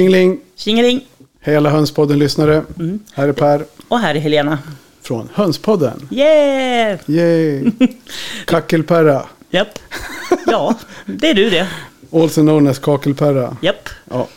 [0.00, 0.40] Tjingeling!
[0.56, 1.06] Tjingeling!
[1.40, 2.64] Hej alla Hönspodden-lyssnare.
[2.78, 2.98] Mm.
[3.14, 4.58] Här är Per Och här är Helena.
[5.02, 6.08] från Hönspodden.
[6.10, 6.98] Yeah!
[7.06, 7.70] Yay!
[8.46, 9.26] Kackelperra.
[9.50, 9.78] Japp.
[10.46, 10.74] Ja,
[11.06, 11.68] det är du det.
[12.12, 13.56] Also known as Kakelperra.
[13.62, 13.88] Japp.
[14.10, 14.28] Ja.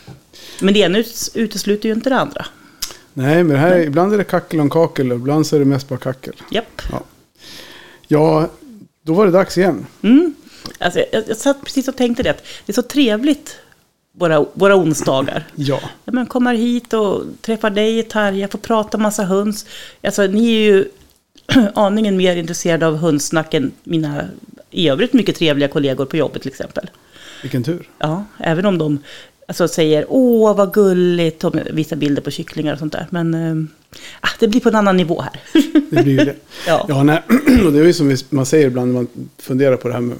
[0.62, 2.45] Men det ena ut- utesluter ju inte det andra.
[3.14, 5.59] Nej, men det här, är- ibland är det kackel och kakel och ibland så är
[5.59, 6.34] det mest bara kackel.
[6.52, 6.81] Japp.
[6.91, 7.03] Ja.
[8.08, 8.50] ja,
[9.03, 9.86] då var det dags igen.
[10.02, 10.34] Mm.
[10.80, 13.55] Alltså, jag, jag satt precis och tänkte det, det är så trevligt
[14.12, 15.48] våra, våra onsdagar.
[15.55, 15.80] Ja.
[16.05, 19.66] Ja, men kommer hit och träffar dig, Tarja, får prata massa höns.
[20.04, 20.86] Alltså, ni är ju
[21.76, 24.25] aningen mer intresserade av hundsnack än mina
[24.72, 26.89] i övrigt mycket trevliga kollegor på jobbet till exempel.
[27.42, 27.89] Vilken tur.
[28.00, 29.00] Ja, även om de
[29.47, 33.08] alltså, säger åh vad gulligt och visar bilder på kycklingar och sånt där.
[33.09, 33.67] Men
[34.19, 35.41] ah, det blir på en annan nivå här.
[35.89, 36.36] Det blir ju det.
[36.67, 36.86] Ja.
[36.89, 37.22] Ja, nej.
[37.66, 40.17] och det är ju som man säger ibland när man funderar på det här med,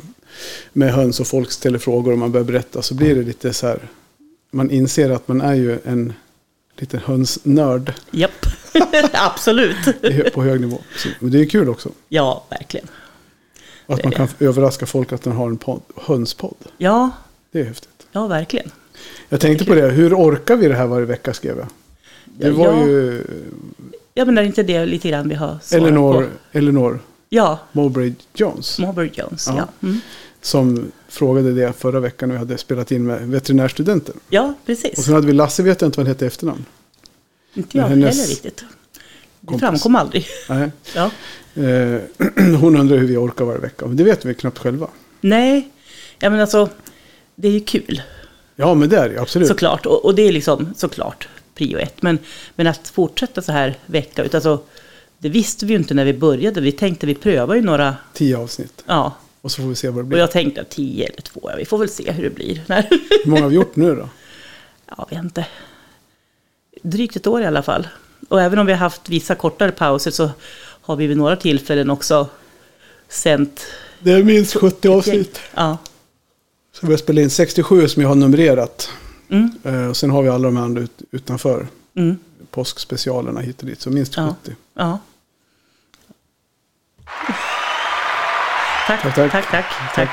[0.74, 3.68] med höns och folk ställer frågor och man börjar berätta så blir det lite så
[3.68, 3.80] här.
[4.52, 6.14] Man inser att man är ju en
[6.78, 8.46] liten hönsnörd Japp,
[9.14, 9.76] absolut.
[10.34, 10.82] på hög nivå.
[11.20, 11.90] Men det är kul också.
[12.10, 12.88] Ja, verkligen.
[13.88, 16.58] Att Det man kan överraska folk att den har en podd, hönspodd.
[16.78, 17.12] Ja,
[17.52, 18.08] Det är häftigt.
[18.12, 18.72] ja verkligen.
[19.30, 21.68] Jag tänkte på det, hur orkar vi det här varje vecka skrev jag.
[22.26, 22.88] Det var ja.
[22.88, 23.24] ju
[24.14, 26.14] Ja, men är inte det lite grann vi har svarat Eleanor,
[26.52, 26.58] på?
[26.58, 28.80] Eleanor Ja, Mowbray Jones.
[28.80, 29.48] Mowbray Jones.
[29.48, 29.56] Ja.
[29.58, 30.02] Ja, mm.
[30.42, 34.20] Som frågade det förra veckan när vi hade spelat in med veterinärstudenten.
[34.30, 35.06] ja Och precis.
[35.06, 36.66] sen hade vi Lasse, vet jag inte vad han hette efternamn.
[37.54, 38.64] Inte jag heller riktigt.
[39.40, 39.62] Det kompis.
[39.62, 40.28] framkom aldrig.
[40.50, 40.72] Nej.
[40.96, 41.12] Ja.
[41.64, 42.02] Eh,
[42.60, 43.86] hon undrar hur vi orkar varje vecka.
[43.88, 44.88] Men det vet vi knappt själva.
[45.22, 45.70] Nej,
[46.20, 46.70] ja, men alltså,
[47.36, 48.02] det är ju kul.
[48.56, 49.48] Ja, men det är det absolut.
[49.48, 52.02] Såklart, och, och det är liksom såklart prio ett.
[52.02, 52.18] Men,
[52.56, 54.60] men att fortsätta så här vecka ut, alltså,
[55.18, 56.62] det visste vi ju inte när vi började.
[56.62, 58.84] Vi tänkte vi prövar ju några, Tio avsnitt.
[58.86, 59.14] ja.
[59.42, 60.20] Och så får vi se vad det Och blir.
[60.20, 62.56] jag tänkte att tio eller två, ja, vi får väl se hur det blir.
[63.24, 64.10] Hur många har vi gjort nu då?
[64.98, 65.46] ja, vet inte.
[66.82, 67.88] Drygt ett år i alla fall.
[68.30, 70.30] Och även om vi har haft vissa kortare pauser så
[70.82, 72.28] har vi vid några tillfällen också
[73.10, 73.66] sänt.
[74.00, 75.40] Det är minst 70 avsnitt.
[75.56, 75.78] Ja,
[76.72, 78.90] Så vi har spelat in 67 som jag har numrerat.
[79.30, 81.68] mm, Eh, och sen har vi alla de andra ut, utanför.
[81.96, 82.18] mm,
[82.52, 83.82] Påskspecialerna hit och dit.
[83.82, 84.36] Så minst Ja.
[84.44, 84.56] 70.
[84.74, 85.00] ja.
[88.90, 89.52] Tack, Tack, tack, tack.
[89.52, 90.10] tack, tack.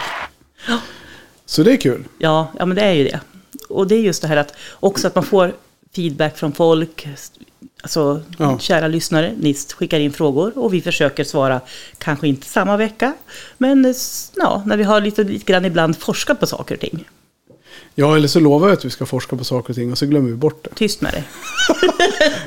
[1.47, 2.04] Så det är kul.
[2.19, 3.20] Ja, ja, men det är ju det.
[3.69, 5.54] Och det är just det här att också att man får
[5.94, 7.09] feedback från folk.
[7.82, 8.59] Alltså, Ja.
[8.59, 11.60] kära lyssnare, ni skickar in frågor och vi försöker svara,
[11.98, 13.12] kanske inte samma vecka,
[13.59, 13.94] men
[14.36, 17.04] ja, när vi har lite, lite grann ibland forskat på saker och ting.
[17.98, 20.06] Ja, eller så lovar jag att vi ska forska på saker och ting och så
[20.06, 20.70] glömmer vi bort det.
[20.74, 21.24] Tyst med dig.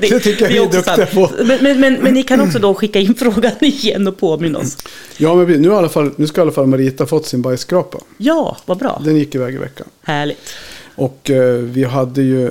[0.00, 1.30] Det tycker jag vi är duktiga på.
[1.44, 4.76] Men, men, men, men ni kan också då skicka in frågan igen och påminna oss.
[5.16, 7.42] Ja, men vi- nu, i alla fall, nu ska i alla fall Marita fått sin
[7.42, 7.98] bajsskrapa.
[8.16, 9.02] Ja, vad bra.
[9.04, 9.86] Den gick iväg i veckan.
[10.02, 10.54] Härligt.
[10.94, 12.50] Och eh, vi hade ju,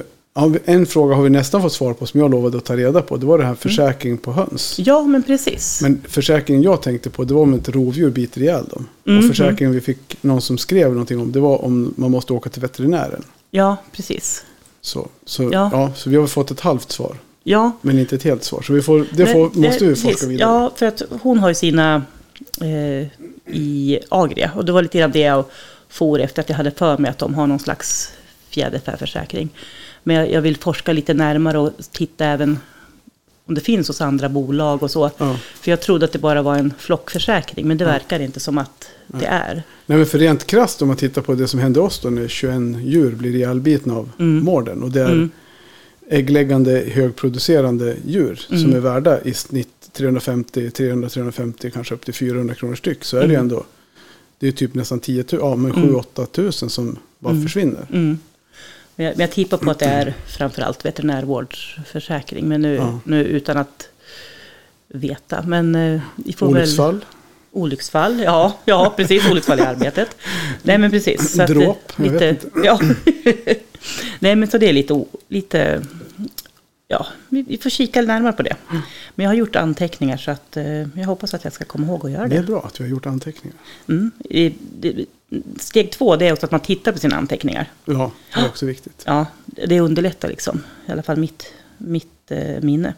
[0.66, 3.18] en fråga har vi nästan fått svar på som jag lovade att ta reda på.
[3.18, 4.76] Det var det här försäkring på höns.
[4.80, 5.82] Ja, men precis.
[5.82, 8.88] Men försäkringen jag tänkte på det var om ett rovdjur biter ihjäl dem.
[9.08, 12.34] Mm, Och försäkringen vi fick någon som skrev någonting om det var om man måste
[12.34, 13.24] åka till veterinären.
[13.52, 14.46] Ja, precis.
[14.82, 15.70] Så, så, ja.
[15.74, 15.92] Ja.
[15.96, 17.16] så vi har fått ett halvt svar.
[17.44, 18.62] Ja, Men inte ett helt svar.
[18.62, 20.50] Så vi får, det Men får, måste vi forska vidare.
[20.50, 22.04] Ja, för att hon har ju sina
[22.62, 23.08] eh,
[23.56, 24.52] i Agria.
[24.56, 25.46] Och det var lite grann det jag
[25.90, 28.12] for efter, att jag hade för mig att de har någon slags
[28.50, 29.50] fjäderfäförsäkring.
[30.10, 32.60] Men jag, jag vill forska lite närmare och titta även
[33.46, 35.12] om det finns hos andra bolag och så.
[35.18, 35.36] Ja.
[35.62, 38.90] För jag trodde att det bara var en flockförsäkring, men det verkar inte som att
[39.08, 39.64] det är.
[39.86, 42.28] Nej, men för rent krasst om man tittar på det som hände oss då när
[42.28, 44.44] 21 djur blir ihjälbitna av Mm.
[44.46, 44.84] mården.
[44.84, 45.30] Och det är Mm.
[46.10, 48.76] äggläggande högproducerande djur som Mm.
[48.76, 53.04] är värda i snitt 350, 300, 350, kanske upp till 400 kronor styck.
[53.04, 53.42] Så är det ju Mm.
[53.42, 53.64] ändå,
[54.40, 55.84] det är typ nästan 10 000, ja men Mm.
[55.90, 57.44] 7-8 tusen som bara Mm.
[57.44, 58.16] försvinner.
[59.00, 62.48] Men jag, men jag tippar på att det är framförallt veterinärvårdsförsäkring.
[62.48, 63.00] Men nu, Ja.
[63.04, 63.90] nu utan att
[64.88, 65.42] veta.
[65.48, 66.56] Men eh, vi får väl...
[66.56, 67.06] Olycksfall,
[67.52, 70.16] Olycksfall, ja, ja precis, olycksfall i arbetet.
[70.64, 71.36] Nej men precis.
[71.36, 72.80] Så att, eh, Dråp, jag vet Ja.
[74.20, 75.82] Nej men så det är lite, lite
[76.92, 78.56] ja, vi, vi får kika närmare på det.
[79.16, 80.66] Men jag har gjort anteckningar så att eh,
[81.00, 82.46] jag hoppas att jag ska komma ihåg att göra det är det.
[82.48, 83.58] bra att vi har gjort anteckningar.
[83.88, 84.12] Mm.
[85.60, 87.72] Steg två det är också att man tittar på sina anteckningar.
[87.86, 89.04] Ja, det är också viktigt.
[89.06, 90.64] Ja, det underlättar liksom.
[90.88, 92.94] I alla fall mitt, mitt eh, minne.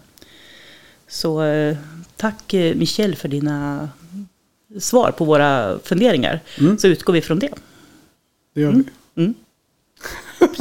[1.08, 1.78] Så eh,
[2.18, 3.90] tack eh, Michel för dina
[4.80, 6.40] svar på våra funderingar.
[6.60, 6.78] Mm.
[6.78, 7.50] Så utgår vi från det.
[8.54, 8.86] Det gör Mm.
[9.16, 9.34] vi.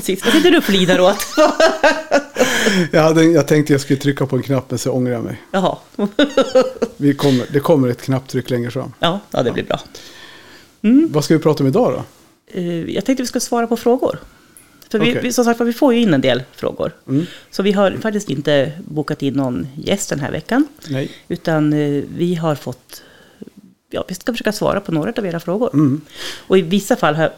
[0.01, 0.17] Mm.
[0.17, 1.27] Precis, vad sitter du och flinar åt?
[2.93, 5.43] Jag, hade, jag tänkte jag skulle trycka på en knapp men så ångrar jag mig.
[5.53, 5.79] Jaha,
[6.97, 8.93] Vi kommer, det kommer ett knapptryck längre fram.
[8.99, 9.81] ja, ja det blir bra.
[11.11, 12.05] Vad ska vi prata om idag då?
[12.61, 14.19] Eh, Jag tänkte vi ska svara på frågor.
[14.91, 16.93] För vi, vi, som sagt vi får ju in en del frågor.
[17.09, 17.27] Mm.
[17.51, 20.67] Så vi har faktiskt inte bokat in någon gäst den här veckan.
[20.89, 21.11] Nej.
[21.29, 23.03] Utan eh, vi har fått,
[23.91, 25.71] ja vi ska försöka svara på några av era frågor.
[25.75, 26.01] Mm.
[26.47, 27.33] Och i vissa fall har,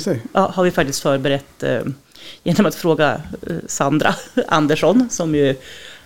[0.00, 0.22] säg.
[0.32, 1.80] ja, har vi faktiskt förberett eh,
[2.42, 4.14] genom att fråga eh, Sandra
[4.48, 5.54] Andersson, som ju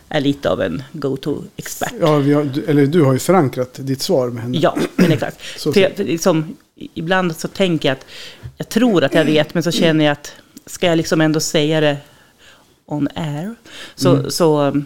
[0.09, 1.93] är lite av en go-to-expert.
[2.01, 4.59] Ja, har, eller du har ju förankrat ditt svar med henne.
[4.59, 5.39] Ja, men exakt.
[5.57, 6.57] Så för liksom,
[6.95, 8.07] ibland så tänker jag att
[8.57, 10.33] jag tror att jag vet, men så känner jag att
[10.67, 11.97] ska jag liksom ändå säga det
[12.87, 13.55] on air,
[13.95, 14.31] så, Mm.
[14.31, 14.83] så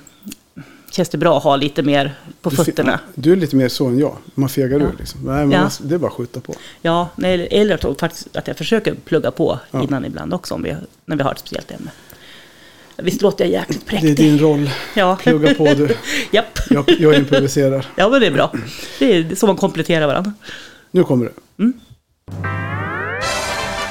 [0.96, 3.00] känns det bra att ha lite mer på Du fötterna.
[3.14, 4.16] Du är lite mer så än jag.
[4.34, 4.86] Man fegar Ja.
[4.86, 5.20] ur liksom.
[5.24, 5.46] Nej, Ja.
[5.60, 6.54] man, det är bara att skjuta på.
[6.82, 9.82] Ja, eller- faktiskt att jag försöker plugga på Ja.
[9.82, 11.90] innan ibland också, om vi, när vi har ett speciellt ämne.
[12.96, 14.16] Visst låter jag jäkligt Det är präktig?
[14.16, 14.70] din roll.
[14.94, 15.16] Ja.
[15.22, 15.88] Plugga på du.
[16.30, 16.58] Japp.
[16.70, 17.86] Jag, jag improviserar.
[17.96, 18.52] Ja, men det är bra.
[18.98, 20.32] Det är så man kompletterar varandra.
[20.90, 21.62] Nu kommer det.
[21.62, 21.72] Mm.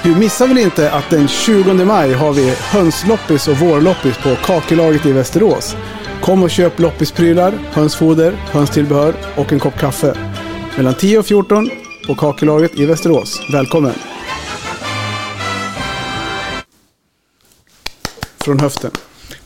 [0.03, 5.05] Du missar väl inte att den 20 maj har vi hönsloppis och vårloppis på Kakelaget
[5.05, 5.75] i Västerås.
[6.25, 10.17] Kom och köp loppisprylar, hönsfoder, hönstillbehör och en kopp kaffe.
[10.77, 11.69] Mellan 10 och 14
[12.07, 13.39] på Kakelaget i Västerås.
[13.53, 13.93] Välkommen!
[18.37, 18.91] Från höften.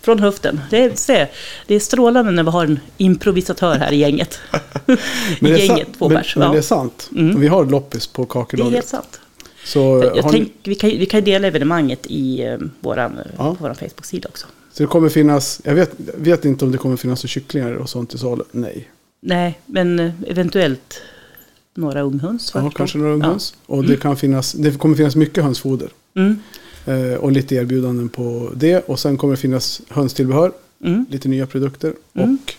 [0.02, 0.60] Från höften.
[0.70, 1.28] Det är, se,
[1.68, 4.40] det är strålande när vi har en improvisatör här i gänget.
[4.54, 4.98] I Men
[5.40, 6.36] det är gänget, sant- två men, pers.
[6.36, 6.52] men Ja.
[6.54, 7.10] det är sant.
[7.16, 7.40] Mm.
[7.40, 8.74] Vi har loppis på Det är Kakelaget.
[8.74, 9.20] helt sant.
[9.66, 13.26] Så, Jag, jag ni- tänk, vi, kan, vi kan dela evenemanget i eh, våran, eh,
[13.38, 13.56] Ja.
[13.56, 14.48] på vår Facebook-sida också.
[14.72, 18.14] Så det kommer finnas, jag vet, vet inte om det kommer finnas kycklingar och sånt
[18.14, 18.44] i salu.
[18.52, 18.90] Nej.
[19.22, 21.02] Nej, men eh, eventuellt
[21.76, 22.52] några unghöns.
[22.56, 23.56] Ja, kanske några unghöns.
[23.66, 25.90] Och det, kan finnas, det kommer finnas mycket hönsfoder.
[26.14, 26.22] Ja.
[26.22, 26.40] Mm,
[26.86, 28.90] Eh, och lite erbjudanden på det.
[28.90, 30.52] Och sen kommer det finnas hönstillbehör,
[30.84, 31.06] mm.
[31.10, 31.94] lite nya produkter.
[32.14, 32.38] Mm.
[32.44, 32.54] Och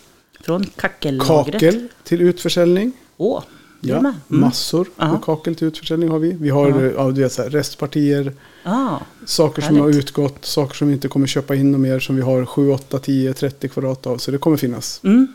[0.45, 2.93] Från kakel till utförsäljning.
[3.17, 3.43] Åh,
[3.81, 4.15] Ja, med.
[4.31, 4.41] Mm.
[4.41, 5.13] massor Ja.
[5.13, 6.33] med kakel till utförsäljning har vi.
[6.33, 6.91] Vi har Ja.
[6.97, 8.33] ja, du vet, så här, restpartier,
[8.65, 10.05] Ah, saker som har Härligt.
[10.05, 12.99] utgått, saker som vi inte kommer köpa in och mer som vi har 7, 8,
[12.99, 14.19] 10, 30 kvadrat av.
[14.19, 15.27] Så det kommer finnas mm.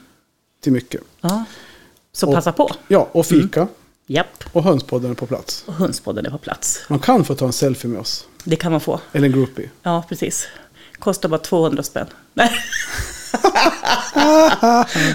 [0.63, 1.01] till mycket.
[1.21, 1.45] ja.
[2.13, 2.71] Så Och- passa på.
[2.87, 3.67] Ja, och fika.
[4.07, 5.63] Japp, Och hönspodden är på plats.
[5.67, 6.79] och hönspodden är på plats.
[6.89, 8.27] Man kan få ta en selfie med oss.
[8.43, 8.99] Det kan man få.
[9.11, 9.69] Eller en groupie.
[9.83, 10.47] Ja, precis.
[10.99, 12.07] Kostar bara 200 spänn.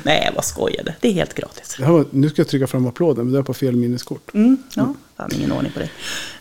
[0.02, 0.94] Nej, jag bara skojade.
[1.00, 1.78] Det är helt gratis.
[1.78, 4.34] Var, nu ska jag trycka fram applåden, men det är på fel minneskort.
[4.34, 5.88] Mm, ja, fan ingen ordning på det.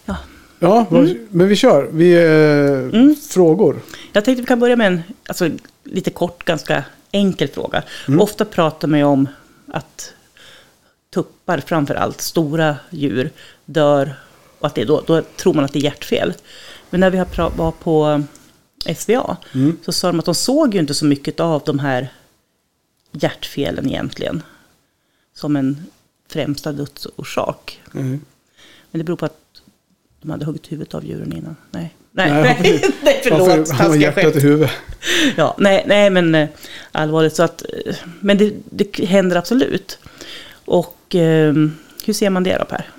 [0.05, 0.15] Ja.
[0.59, 1.89] Ja, vad- men vi kör.
[1.91, 3.15] Vi, eh, Mm.
[3.29, 3.79] Frågor.
[4.13, 5.49] Jag tänkte vi kan börja med en alltså,
[5.83, 7.83] lite kort, ganska enkel fråga.
[8.07, 8.21] Mm.
[8.21, 9.27] Ofta pratar man ju om
[9.67, 10.13] att
[11.13, 13.29] tuppar, framför allt stora djur,
[13.65, 14.13] dör
[14.59, 16.33] och att det då, då tror man att det är hjärtfel.
[16.89, 17.17] Men när vi
[17.57, 18.23] var på
[18.95, 19.77] SVA Mm.
[19.85, 22.13] så sa de att de såg ju inte så mycket av de här
[23.11, 24.43] hjärtfelen egentligen.
[25.33, 25.85] Som en
[26.27, 27.81] främsta dödsorsak.
[27.91, 28.03] Nej.
[28.91, 29.61] Men det beror på att
[30.21, 31.55] de hade huggit huvudet av djuren innan.
[31.71, 33.69] Nej, nej, Nej, nej, nej förlåt.
[33.71, 34.71] Han har hjärtat i huvudet.
[35.37, 36.49] Ja, nej, nej men eh,
[36.91, 39.99] allvarligt så att, eh, men det, det händer absolut.
[40.65, 41.53] Och eh,
[42.05, 42.89] hur ser man det då Per?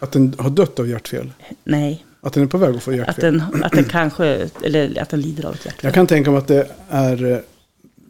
[0.00, 1.30] Att den har dött av hjärtfel.
[1.64, 3.38] Nej, Att den är på väg att få att hjärtfel.
[3.38, 5.84] den, att den kanske, eller att den lider av ett hjärtfel.
[5.86, 7.38] Jag kan tänka mig att det är eh,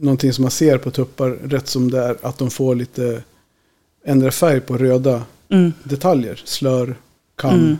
[0.00, 2.16] någonting som man ser på tuppar rätt som det är.
[2.22, 3.22] Att de får lite
[4.04, 6.42] ändra färg på röda Mm, detaljer.
[6.44, 6.96] Slör,
[7.36, 7.78] kam, mm.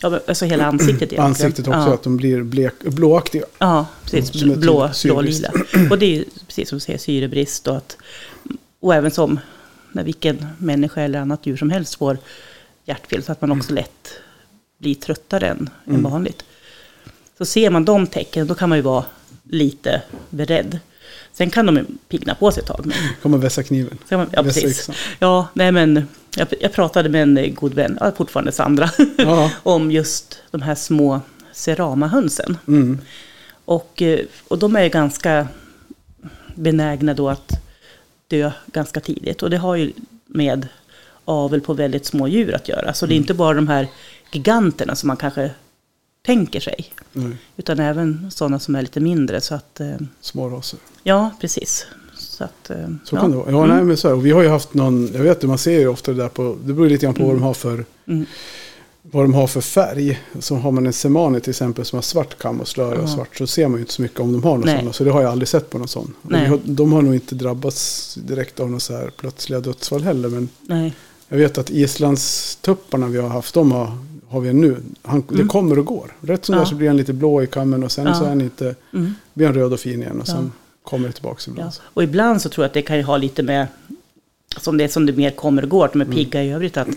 [0.00, 1.24] Ja, alltså hela ansiktet egentligen.
[1.24, 1.78] ansiktet också.
[1.80, 3.44] Ja, Att de blir blek, blåaktiga.
[3.58, 4.42] ja precis.
[4.42, 5.04] Blå, typ syrebrist.
[5.04, 5.88] blå, lila.
[5.90, 7.96] Och det är ju precis som du säger, syrebrist och att,
[8.80, 9.40] och även som
[9.92, 12.18] när vilken människa eller annat djur som helst får
[12.84, 14.08] hjärtfel så att man också lätt
[14.78, 16.10] blir tröttare än, än Mm.
[16.10, 16.44] vanligt.
[17.38, 19.04] Så ser man de tecknen då kan man ju vara
[19.42, 20.78] lite beredd.
[21.32, 22.86] Sen kan de pigna på sig ett tag.
[22.86, 23.98] Men, Kommer vässa kniven.
[24.10, 24.78] man, ja, Vässa precis.
[24.78, 24.94] yxan.
[25.18, 29.50] Ja, nej men jag, jag pratade med en god vän, ja, fortfarande Sandra, Ja.
[29.62, 31.20] om just de här små
[31.52, 32.58] ceramahönsen.
[32.68, 32.98] Mm.
[33.64, 35.48] Och, eh, och de är ganska
[36.54, 37.52] benägna då att
[38.28, 39.42] dö ganska tidigt.
[39.42, 39.92] Och det har ju
[40.26, 40.68] med
[41.24, 42.94] avel på väldigt små djur att göra.
[42.94, 43.88] Så det är inte bara de här
[44.32, 45.50] giganterna som man kanske
[46.22, 46.92] tänker sig.
[47.12, 49.40] Nej, Utan även sådana som är lite mindre.
[49.40, 50.78] Så att, eh, små raser.
[51.02, 51.86] Ja, precis.
[52.16, 53.20] Så, att, eh, Så ja.
[53.20, 53.50] kan det vara.
[53.50, 54.14] Ja, nej, men så här.
[54.14, 56.28] Och vi har ju haft någon, jag vet att man ser ju ofta det där
[56.28, 58.26] på, det beror lite grann på vad de har för, Mm.
[59.02, 60.20] vad de har för färg.
[60.40, 63.36] Så har man en semani till exempel som har svart kam och slöja och svart
[63.36, 64.92] så ser man ju inte så mycket om de har någon sådana.
[64.92, 66.14] Så det har jag aldrig sett på någon sån.
[66.30, 70.28] Har, de har nog inte drabbats direkt av några så här plötsliga dödsfall heller.
[70.28, 70.94] Men Nej,
[71.28, 74.76] jag vet att islandstupparna vi har haft, de har, har vi nu.
[75.02, 75.48] Han, Det Mm.
[75.48, 76.16] kommer och går.
[76.20, 76.60] Rätt som Ja.
[76.60, 78.14] det är så blir han lite blå i kammen och sen Ja.
[78.14, 79.14] så är han inte, mm.
[79.34, 80.52] blir han röd och fin igen och sen
[80.92, 81.72] kommer tillbaka ibland.
[81.76, 81.82] Ja.
[81.84, 83.66] Och ibland så tror jag att det kan ju ha lite med,
[84.56, 86.16] som det, som det mer kommer och går, att de är Mm.
[86.16, 86.88] pigga i övrigt, att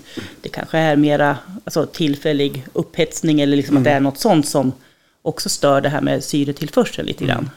[0.41, 4.03] det kanske är mera alltså, tillfällig upphetsning eller liksom att det Mm.
[4.05, 4.71] är något sånt som
[5.21, 7.49] också stör det här med syretillförseln lite grann.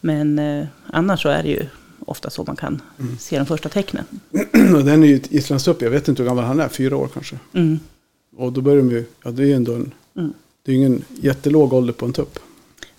[0.00, 1.66] Men eh, annars så är det ju
[2.06, 2.82] ofta så man kan
[3.18, 4.04] se de första tecknen.
[4.84, 7.38] Den är ju ett islandstupp, jag vet inte hur gammal han är, fyra år kanske.
[7.52, 7.78] Mm.
[8.36, 10.32] Och då börjar de ju, ja det är ju ändå en, Mm.
[10.64, 12.38] det är ingen jättelåg ålder på en tupp.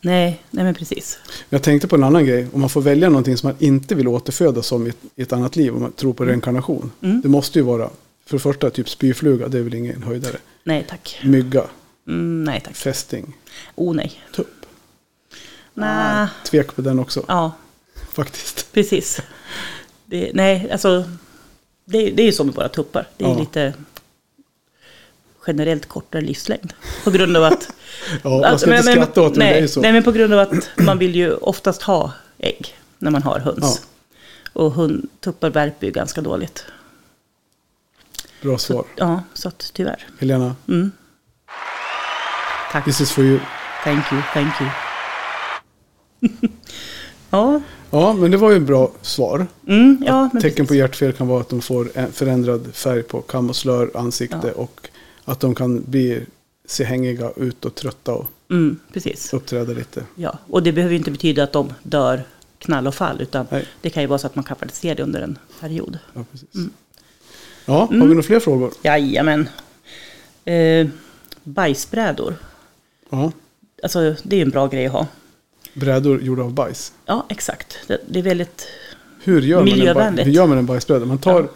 [0.06, 1.20] Nej, nej men precis.
[1.50, 4.08] Jag tänkte på en annan grej, om man får välja någonting som man inte vill
[4.08, 6.92] återföda som i ett, i ett annat liv, om man tror på reinkarnation.
[7.02, 7.22] Mm.
[7.22, 7.90] Det måste ju vara,
[8.26, 10.38] för det första, typ spyfluga, det är väl ingen höjdare.
[10.64, 11.20] Nej tack.
[11.24, 11.64] Mygga,
[12.08, 12.76] Mm, nej tack.
[12.76, 13.34] fästing,
[13.76, 14.22] Oh nej.
[14.36, 14.66] tupp.
[15.74, 16.28] Nej.
[16.46, 17.52] Tvek på den också, Ja,
[18.14, 18.72] faktiskt.
[18.74, 19.22] precis.
[20.06, 21.04] Det, nej, alltså.
[21.86, 23.08] Det, det är ju så med våra tuppar.
[23.18, 23.40] Det är Ja.
[23.40, 23.74] lite
[25.48, 26.74] generellt kortare livslängd.
[27.04, 27.70] På grund av att...
[28.24, 29.82] Ja, man ska inte skratta åt det, men nej, det är så.
[29.82, 33.40] Nej, men på grund av att man vill ju oftast ha ägg när man har
[33.40, 33.82] höns.
[33.84, 34.62] Ja.
[34.62, 36.66] Och hund, tuppar värper ju ganska dåligt.
[38.42, 38.86] Bra svar.
[38.96, 40.08] Ja, så att tyvärr.
[40.20, 40.92] Helena, Mm.
[42.72, 42.86] Tack.
[42.86, 43.40] this is for you.
[43.84, 44.70] Thank you, thank you.
[47.30, 47.62] ja,
[47.92, 49.48] Ja, men det var ju ett bra svar.
[49.68, 50.80] mm, ja men Tecken på precis.
[50.80, 54.52] hjärtfel kan vara att de får en förändrad färg på kam och slör, ansikte Ja.
[54.62, 54.88] och
[55.26, 56.26] att de kan bli,
[56.66, 59.34] se hängiga ut och trötta och Mm, precis.
[59.34, 60.04] uppträda lite.
[60.16, 62.24] Ja, och det behöver inte betyda att de dör
[62.60, 63.66] knall och fall, utan Nej.
[63.82, 64.58] det kan ju vara så att man kan
[64.96, 66.00] det under en period.
[66.14, 66.56] Ja, precis.
[66.56, 66.70] Mm.
[67.66, 68.72] Ja, har vi några fler frågor?
[68.84, 69.50] Jajamän.
[70.46, 70.88] Eh,
[71.44, 72.36] bajsbrädor.
[73.10, 73.32] Ja.
[73.84, 75.08] Alltså, det är ju en bra grej att ha.
[75.74, 76.94] Brädor gjorda av bajs.
[77.06, 77.78] Ja, exakt.
[77.88, 78.68] Det, det är väldigt...
[79.24, 80.28] Hur gör, man en, baj- Miljövänligt.
[80.28, 81.06] hur gör man en bajsbräda?
[81.06, 81.48] Man tar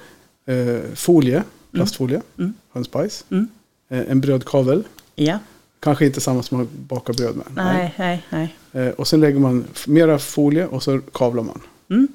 [0.45, 2.53] eh, folie, plastfolie, Mm.
[2.71, 3.47] hönsbajs, Mm,
[3.89, 4.83] en brödkavel.
[5.15, 5.39] ja,
[5.79, 7.45] Kanske inte samma som man bakar bröd med.
[7.53, 8.55] nej, nej, nej.
[8.71, 11.61] Eh, och sen lägger man mera folie och så kavlar man.
[11.89, 12.07] Mm.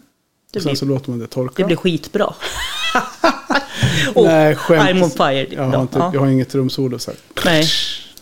[0.53, 1.55] Det, Och sen blir, så låter man det torka.
[1.57, 2.35] det blir skitbra.
[4.15, 4.89] Och Nej, skämt.
[4.89, 5.47] I'm on fire.
[5.55, 6.11] Jag har, inte, ja.
[6.15, 7.23] jag har inget rumsolo sagt.
[7.45, 7.65] Nej,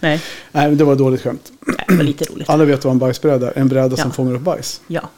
[0.00, 0.21] nej,
[0.52, 1.52] Nej, det var ett dåligt skämt.
[1.66, 2.49] nej, det var lite roligt.
[2.49, 3.59] Alla vet vad en bajsbräda är.
[3.59, 4.12] En bräda som Ja.
[4.14, 4.80] fångar upp bajs.
[4.87, 5.09] Ja.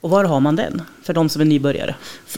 [0.00, 0.82] Och var har man den?
[1.02, 1.94] För de som är nybörjare.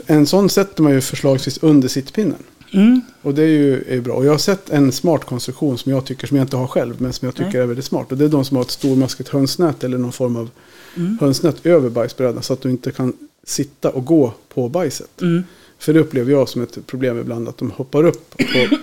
[0.07, 2.39] En sån sätter man ju förslagsvis under sittpinnen.
[2.73, 3.01] Mm.
[3.23, 4.15] Och det är ju är bra.
[4.15, 6.95] Och jag har sett en smart konstruktion som jag tycker, som jag inte har själv,
[7.03, 7.61] men som jag tycker Nej.
[7.61, 8.13] är väldigt smart.
[8.13, 10.51] Och det är de som har ett stormaskigt hönsnät eller någon form av
[10.97, 11.19] Mm.
[11.21, 12.43] hönsnät över bajsbrädan.
[12.43, 13.13] Så att du inte kan
[13.45, 15.23] sitta och gå på bajset.
[15.23, 15.45] Mm.
[15.79, 17.49] För det upplever jag som ett problem ibland.
[17.49, 18.77] Att de hoppar upp på,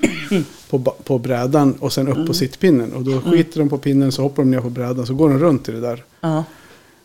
[0.77, 2.27] på, på brädan och sen upp Mm.
[2.27, 2.93] på sittpinnen.
[2.93, 5.05] Och då skiter de på pinnen så hoppar de ner på brädan.
[5.05, 6.03] Så går de runt i det där.
[6.21, 6.43] Ja,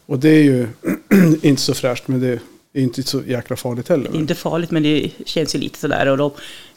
[0.06, 0.66] Och det är ju
[1.42, 2.08] inte så fräscht.
[2.08, 2.38] Men det
[2.80, 4.10] är inte så jäkla farligt heller.
[4.10, 6.06] det är inte farligt men det känns ju lite sådär.
[6.06, 6.30] Och de,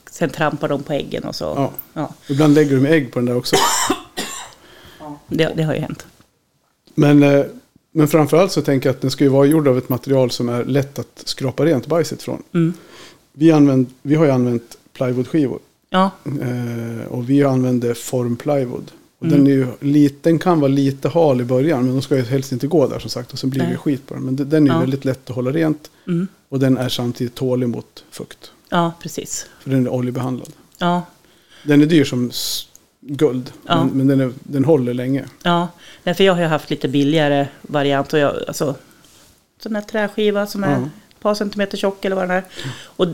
[0.09, 1.43] sen trampar de på äggen och så.
[1.43, 1.71] Ja.
[1.93, 3.55] Ja, Ibland lägger de ägg på den där också.
[5.27, 6.05] det, det har ju hänt.
[6.95, 7.45] Men, eh,
[7.91, 10.49] men framförallt så tänker jag att den ska ju vara gjord av ett material som
[10.49, 12.43] är lätt att skrapa rent bajset från.
[12.53, 12.73] Mm.
[13.33, 15.59] Vi, använd, vi har ju använt plywoodskivor.
[15.89, 18.91] Ja, Eh, och vi använder formplywood.
[19.19, 19.37] Och Mm.
[19.37, 21.83] den, är ju lite, den kan vara lite hal i början.
[21.85, 23.33] Men de ska ju helst inte gå där som sagt.
[23.33, 23.73] Och sen blir det Nej.
[23.73, 24.23] ju skit på den.
[24.23, 24.79] Men den- är ju Ja.
[24.79, 25.91] väldigt lätt att hålla rent.
[26.07, 26.27] mm.
[26.49, 28.51] Och den är samtidigt tålig mot fukt.
[28.69, 29.45] ja precis.
[29.59, 30.49] För den är oljebehandlad.
[30.77, 31.01] Ja,
[31.63, 32.31] Den är dyr som
[33.01, 33.51] guld.
[33.67, 33.83] Ja.
[33.83, 35.25] Men, men den, är, den håller länge.
[35.43, 35.67] ja.
[36.03, 38.13] Nej, för jag har ju haft lite billigare variant.
[38.13, 38.75] Och jag, alltså,
[39.63, 40.77] sån här träskiva som är Ja.
[41.09, 42.43] ett par centimeter tjock eller vad den är.
[42.83, 43.05] Och,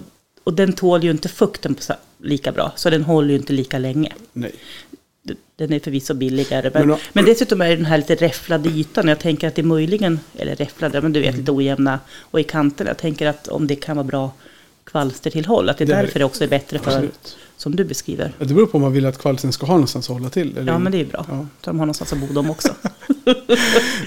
[0.43, 1.75] och den tål ju inte fukten
[2.17, 2.71] lika bra.
[2.75, 4.13] Så den håller ju inte lika länge.
[4.33, 4.55] Nej.
[5.55, 6.71] Den är förvisso billigare.
[6.73, 9.07] Men, Men men, dessutom är den här lite räfflade ytan.
[9.07, 12.89] Jag tänker att det möjligen, eller räfflade, men du vet lite ojämna och i kanterna.
[12.89, 14.31] Jag tänker att om det kan vara bra
[14.83, 15.69] kvalstertillhåll.
[15.69, 17.37] Att det är Det är- därför det också är bättre för, Absolut.
[17.57, 18.31] som du beskriver.
[18.39, 20.57] Det beror på om man vill att kvalsen ska ha någonstans att hålla till.
[20.57, 21.25] Eller Ja, men det är bra.
[21.29, 21.45] Ja.
[21.61, 22.69] Så de har någonstans att bo de också.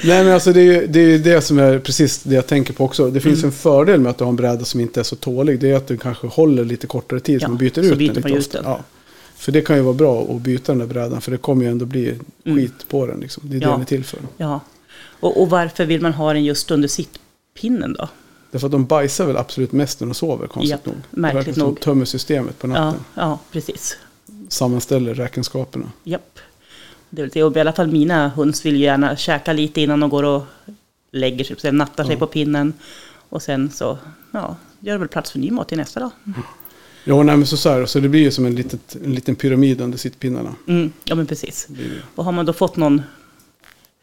[0.05, 2.85] Nej men alltså det är det, är det som är precis det jag tänker på
[2.85, 3.11] också.
[3.11, 3.47] Det finns Mm.
[3.49, 5.61] en fördel med att du har en bräda som inte är så tålig.
[5.61, 7.35] Det är att den kanske håller lite kortare tid.
[7.43, 8.63] Ja, så man byter så ut byter den man lite ut ofta.
[8.63, 8.71] den.
[8.71, 8.81] Ja.
[9.39, 11.21] För det kan ju vara bra att byta den där brädan.
[11.21, 12.59] För det kommer ju ändå bli Mm.
[12.59, 13.21] skit på den.
[13.21, 13.43] Liksom.
[13.47, 13.73] Det är det Ja.
[13.73, 14.19] den är till för.
[14.37, 14.61] Ja.
[15.21, 18.09] Och, och varför vill man ha den just under sittpinnen då?
[18.51, 20.95] Därför att de bajsar väl absolut mest när de sover konstigt Japp, nog.
[21.11, 21.75] märkligt det nog.
[21.75, 23.05] de tömmer systemet på Ja, natten.
[23.15, 23.97] ja, precis.
[24.49, 25.93] Sammanställer räkenskaperna.
[26.05, 26.39] Japp.
[27.11, 27.43] Det är väl det.
[27.43, 30.43] Och i alla fall mina höns vill ju gärna käka lite innan de går och
[31.13, 31.57] lägger sig.
[31.61, 32.19] Sen nattar sig Ja.
[32.19, 32.73] på pinnen.
[33.29, 33.99] Och sen så
[34.31, 36.11] ja, gör det väl plats för ny mat till nästa dag.
[37.09, 39.37] Ja, nej, men så, så, här, så det blir ju som en, litet, en liten
[39.37, 40.55] pyramid under sittpinnarna.
[40.67, 41.69] Mm, ja men precis.
[42.15, 43.03] Och har man då fått någon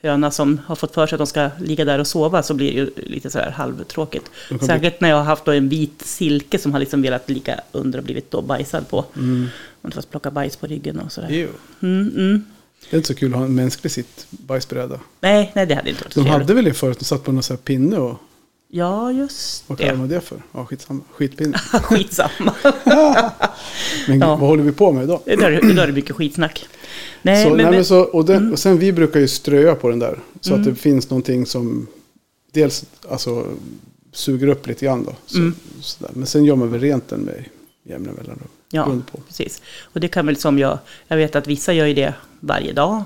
[0.03, 2.71] höna som har fått för sig att de ska ligga där och sova så blir
[2.71, 4.31] det ju lite sådär halvtråkigt.
[4.61, 8.05] Säkert när jag har haft en vit silke som har liksom velat ligga under och
[8.05, 9.05] blivit då bajsad på.
[9.15, 9.47] Mm.
[9.81, 11.29] Man fått plocka bajs på ryggen och sådär.
[11.81, 12.45] Mm, mm.
[12.89, 14.99] Det är inte så kul att ha en mänsklig sitt bajsbräda.
[15.21, 16.33] Nej, nej det hade inte varit De trevligt.
[16.33, 18.17] hade väl det förut, de satt på någon sån här pinne och...
[18.77, 19.97] Ja, just Vad kallar det.
[19.97, 20.43] man det för?
[20.51, 21.01] Ja, skitsamma.
[21.11, 21.57] Skitpinne.
[21.83, 22.53] Skitsamma.
[24.07, 24.27] Men Ja.
[24.35, 25.19] vad håller vi på med idag?
[25.25, 26.65] Idag är det- idag är det mycket skitsnack.
[27.21, 29.89] Nej, så, men, nej, men, så, och, den, och sen vi brukar ju ströa på
[29.89, 30.19] den där.
[30.41, 30.61] Så Mm.
[30.61, 31.87] att det finns någonting som
[32.51, 33.45] dels alltså,
[34.11, 35.15] suger upp lite grann då.
[35.25, 35.55] Så, Mm.
[35.81, 36.11] sådär.
[36.13, 37.45] Men sen gör man väl rent den med
[37.83, 38.47] jämna mellanrum.
[38.71, 39.61] ja, precis.
[39.81, 40.77] Och det kan väl som jag,
[41.07, 43.03] jag vet att vissa gör ju det varje dag.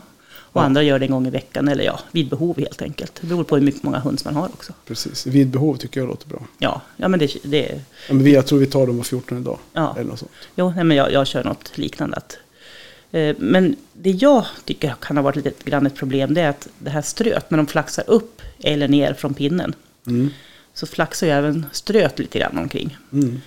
[0.51, 3.17] Och andra gör det en gång i veckan, eller ja, vid behov helt enkelt.
[3.21, 4.73] Det beror på hur mycket många höns man har också.
[4.85, 5.25] Precis.
[5.27, 6.41] Vid behov tycker jag låter bra.
[6.57, 9.43] Ja, ja men det, det Ja, men vi, jag tror vi tar dem var 14
[9.43, 9.57] dag.
[9.73, 9.95] Ja.
[9.97, 10.31] Eller något sånt.
[10.55, 12.17] Jo, nej, men jag, jag kör något liknande.
[12.17, 12.37] Att,
[13.11, 16.67] eh, men det jag tycker kan ha varit lite grann ett problem, det är att
[16.79, 19.73] det här ströt, när de flaxar upp eller ner från pinnen,
[20.07, 20.29] Mm.
[20.73, 22.97] så flaxar ju även ströt lite grann omkring.
[23.13, 23.41] Mm.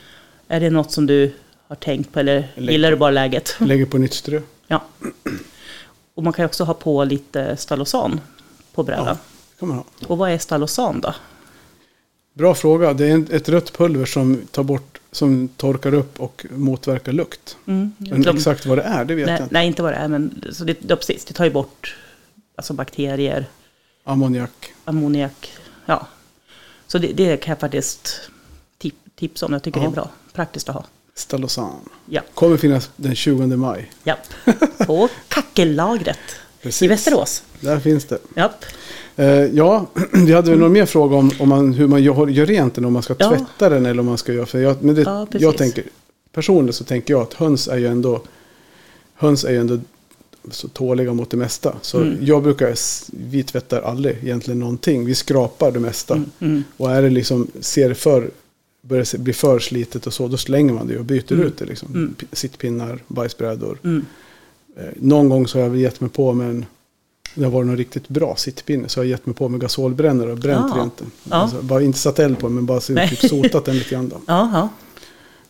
[0.49, 1.33] Är det något som du
[1.69, 3.57] har tänkt på, eller Lägg gillar du bara läget?
[3.61, 4.41] Lägger på nytt strö.
[4.67, 4.85] Ja.
[6.15, 8.21] Och man kan också ha på lite stalosan
[8.75, 9.07] på brädan.
[9.07, 9.85] Ja, det kan man ha.
[10.07, 11.15] Och vad är stalosan då?
[12.35, 12.93] Bra fråga.
[12.93, 17.57] Det är ett rött pulver som tar bort, som torkar upp och motverkar lukt.
[17.67, 19.55] Mm, Men de- exakt vad det är, det vet nej, jag inte.
[19.55, 21.97] nej, inte vad det är, men så det, ja, precis, det tar ju bort
[22.57, 23.47] alltså bakterier,
[24.05, 24.73] Ammoniak.
[24.85, 25.53] ammoniak.
[25.87, 26.07] Ja.
[26.87, 28.21] Så det, det kan jag faktiskt
[28.79, 29.53] tip, tipsa om.
[29.53, 29.85] Jag tycker Ja.
[29.87, 30.11] det är bra.
[30.33, 30.85] Praktiskt att ha.
[31.15, 31.73] Stalosan.
[32.07, 32.21] Ja.
[32.35, 33.91] Kommer finnas den 20 maj.
[34.05, 34.19] Japp.
[34.87, 36.19] På kackellagret
[36.83, 37.43] i Västerås.
[37.61, 38.19] Där finns det.
[38.37, 38.65] Japp.
[39.17, 42.47] Eh, ja, vi hade väl någon mer fråga om, om man, hur man gör, gör
[42.47, 43.31] rent den, om man ska Ja.
[43.31, 44.47] tvätta den eller om man ska göra...
[44.47, 45.85] För jag, men det, Ja, jag tänker,
[46.33, 48.23] personligen så tänker jag att höns är ju ändå,
[49.15, 49.79] höns är ju ändå
[50.51, 51.75] så tåliga mot det mesta.
[51.83, 52.19] Så Mm.
[52.21, 52.75] jag brukar,
[53.11, 55.05] vi tvättar aldrig egentligen någonting.
[55.07, 56.25] Vi skrapar det mesta.
[56.41, 56.65] Mm.
[56.77, 58.31] Och är det liksom, ser det för,
[58.83, 61.47] börjar bli för slitet och så, då slänger man det och byter Mm.
[61.47, 61.65] ut det.
[61.65, 61.89] Liksom.
[61.95, 62.15] Mm.
[62.33, 63.79] Sittpinnar, bajsbrädor.
[63.85, 64.05] Mm.
[64.77, 66.65] Eh, någon gång så har jag gett mig på med en,
[67.35, 70.33] det har varit någon riktigt bra sittpinne, så jag har gett mig på med gasolbrännare
[70.33, 70.81] och bränt Ja.
[70.83, 71.11] rent den.
[71.25, 71.37] Ja.
[71.37, 74.09] Alltså, bara inte satt eld på den, men bara så, typ sotat den lite grann.
[74.09, 74.21] Då.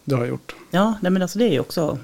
[0.05, 0.55] Det har jag gjort.
[0.71, 1.99] Ja, nej, men alltså det är ju också...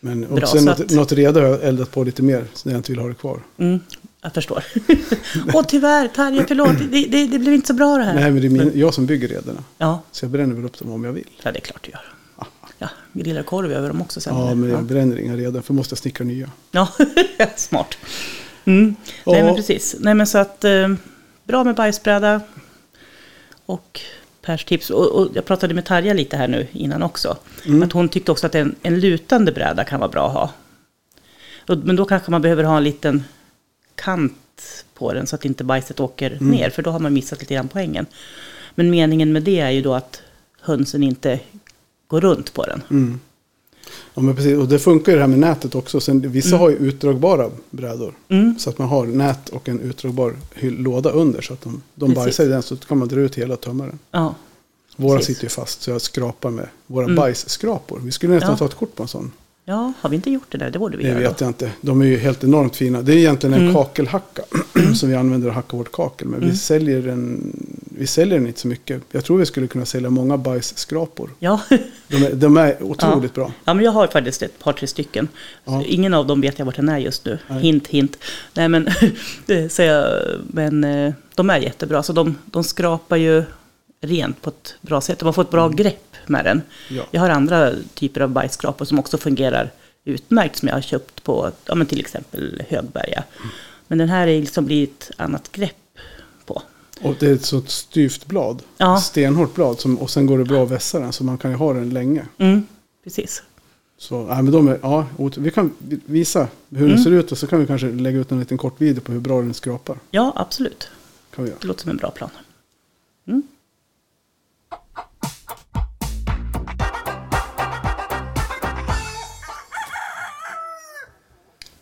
[0.00, 2.68] Men och Bra, sen något, att- något reda har jag eldat på lite mer, så
[2.68, 3.40] jag inte vill ha det kvar.
[3.56, 3.80] Mm,
[4.22, 4.64] jag förstår.
[5.54, 6.78] Åh, tyvärr, Tarja, förlåt.
[6.78, 8.14] Det, det, det blev inte så bra det här.
[8.14, 9.64] Nej, men det är min, jag som bygger redorna.
[9.78, 11.28] Ja, Så jag bränner väl upp dem om jag vill.
[11.42, 12.14] ja, det är klart du gör.
[12.78, 14.36] Ja, grillar korv över dem också sen.
[14.36, 14.82] Ja, men jag ja.
[14.82, 16.50] bränner inga redan, för måste jag snickra nya.
[16.70, 16.88] ja
[17.56, 17.94] smart.
[18.64, 18.96] Mm.
[19.26, 19.44] Nej, Ja.
[19.44, 19.96] men precis.
[20.00, 20.88] Nej, men så att eh,
[21.44, 22.40] bra med bajsbräda.
[23.66, 24.00] Och
[24.42, 24.90] Pers tips.
[24.90, 27.36] Och, och jag pratade med Tarja lite här nu innan också.
[27.66, 27.82] Mm.
[27.82, 30.50] Att hon tyckte också att en, en lutande bräda kan vara bra att ha.
[31.68, 33.24] Och, men då kanske man behöver ha en liten
[34.02, 36.48] kant på den så att inte bajset åker Mm.
[36.50, 36.70] ner.
[36.70, 38.06] För då har man missat lite grann poängen.
[38.74, 40.20] Men meningen med det är ju då att
[40.60, 41.40] hönsen inte
[42.06, 42.82] går runt på den.
[42.90, 43.20] Mm.
[44.14, 44.58] Ja, men precis.
[44.58, 46.00] Och det funkar ju det här med nätet också.
[46.00, 48.14] Sen, vissa har ju utdragbara brädor.
[48.28, 48.58] Mm.
[48.58, 51.40] Så att man har nät och en utdragbar låda under.
[51.42, 52.24] Så att de, de Precis.
[52.24, 53.98] bajsar i den så kan man dra ut hela och tömma den.
[54.10, 54.34] Ja,
[54.96, 55.36] Våra Precis.
[55.36, 57.16] sitter ju fast så jag skrapar med våra Mm.
[57.16, 58.00] bajsskrapor.
[58.04, 58.56] Vi skulle nästan Ja.
[58.56, 59.32] ta ett kort på en sån.
[59.64, 60.70] Ja, har vi inte gjort det där?
[60.70, 61.44] Det borde vi Det göra vet då.
[61.44, 61.70] jag inte.
[61.80, 63.02] De är ju helt enormt fina.
[63.02, 63.74] Det är egentligen en Mm.
[63.74, 64.42] kakelhacka
[64.94, 66.28] som vi använder att hacka vårt kakel.
[66.28, 66.56] Men vi, Mm.
[66.56, 67.52] säljer den,
[67.98, 69.02] vi säljer den inte så mycket.
[69.12, 71.30] Jag tror vi skulle kunna sälja många bajsskrapor.
[71.38, 71.60] Ja.
[72.08, 73.52] De är, de är otroligt bra.
[73.64, 75.28] ja, men jag har faktiskt ett par, tre stycken.
[75.64, 75.82] Ja.
[75.86, 77.38] Ingen av dem vet jag vart den är just nu.
[77.48, 77.60] Nej.
[77.62, 78.18] Hint, hint.
[78.54, 78.88] Nej, men,
[79.46, 82.02] det, så jag, men eh, de är jättebra.
[82.02, 83.42] Så de, de skrapar ju
[84.00, 85.22] rent på ett bra sätt.
[85.22, 86.62] Man får ett bra grepp med den.
[86.90, 87.02] Ja.
[87.10, 89.70] Jag har andra typer av bajsskrapor som också fungerar
[90.04, 93.24] utmärkt som jag har köpt på ja, men till exempel Högberga.
[93.88, 95.76] Men den här är liksom blir ett annat grepp
[96.46, 96.62] på.
[97.02, 98.62] Och det är ett så styvt blad.
[98.78, 99.00] Ja.
[99.00, 99.80] Stenhårt blad.
[99.80, 101.12] Som, och sen går det bra att vässa den.
[101.12, 102.26] Så man kan ju ha den länge.
[102.38, 102.66] Mm,
[103.04, 103.42] precis.
[103.98, 105.06] Så, nej, men de är, ja,
[105.36, 105.72] vi kan
[106.06, 107.04] visa hur den Mm.
[107.04, 107.32] ser ut.
[107.32, 109.54] Och så kan vi kanske lägga ut en liten kort video på hur bra den
[109.54, 109.96] skrapar.
[110.10, 110.88] Ja, absolut.
[111.34, 111.58] Kan vi göra.
[111.60, 112.30] Det låter som en bra plan.
[113.26, 113.42] Mm.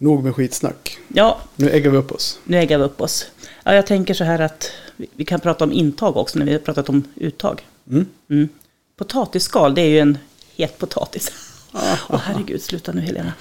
[0.03, 0.99] Nog med skitsnack.
[1.09, 2.39] Ja, Nu äggar vi upp oss.
[2.45, 3.27] nu äggar vi upp oss.
[3.65, 4.71] Ja, jag tänker så här att
[5.17, 7.63] vi- kan prata om intag också när vi har pratat om uttag.
[7.91, 8.07] Mm.
[8.31, 8.49] Mm.
[8.97, 10.19] Potatisskal, det är ju en
[10.57, 11.33] het potatis.
[12.09, 13.33] Åh herregud, sluta nu Helena.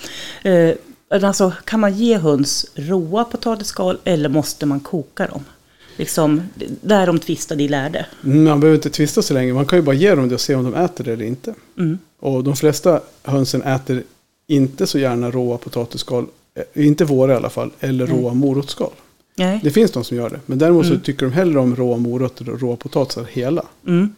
[0.44, 0.76] Eh,
[1.24, 5.46] alltså, kan man ge höns råa potatisskal eller måste man koka dem?
[5.98, 6.44] Liksom,
[6.82, 8.06] där de tvistade i lärde.
[8.24, 9.54] Mm, Man behöver inte tvista så länge.
[9.54, 11.54] Man kan ju bara ge dem det och se om de äter det eller inte.
[11.78, 11.98] Mm.
[12.20, 14.04] Och de flesta hönsen äter
[14.48, 16.28] inte så gärna råa potatisskal.
[16.56, 17.72] Eh, Inte våra i alla fall.
[17.80, 18.18] Eller Nej.
[18.22, 18.92] råa morotsskal.
[19.36, 19.60] Nej.
[19.64, 20.40] Det finns de som gör det.
[20.46, 20.98] Men däremot Mm.
[21.00, 23.66] så tycker de hellre om råa morötter och råa potatisar hela.
[23.88, 24.14] Mm.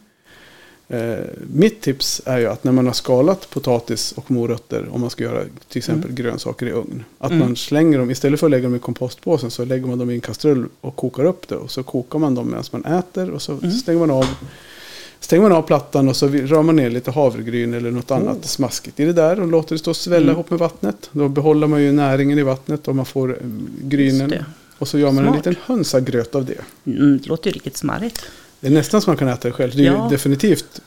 [0.88, 1.18] Eh,
[1.54, 5.24] mitt tips är ju att när man har skalat potatis och morötter, om man ska
[5.24, 6.14] göra till exempel Mm.
[6.22, 7.04] grönsaker i ugn.
[7.18, 7.38] Att Mm.
[7.46, 10.14] man slänger dem, istället för att lägga dem i kompostpåsen så lägger man dem i
[10.14, 11.56] en kastrull och kokar upp det.
[11.56, 13.70] Och så kokar man dem medan man äter och så Mm.
[13.70, 14.26] stänger man av
[15.22, 18.42] Stänger man av plattan och så rör man ner lite havregryn eller något annat Oh.
[18.42, 20.32] smaskigt i det där och låter det stå och svälla Mm.
[20.34, 21.10] ihop med vattnet.
[21.12, 23.48] Då behåller man ju näringen i vattnet och man får eh,
[23.82, 24.34] grynen.
[24.78, 25.46] Och så gör man en Smart.
[25.46, 26.58] liten hönsagröt av det.
[26.92, 28.22] Mm, det låter ju riktigt smarrigt.
[28.60, 29.72] Det är nästan som man kan äta det själv.
[29.76, 30.04] Det är Ja.
[30.04, 30.80] ju definitivt,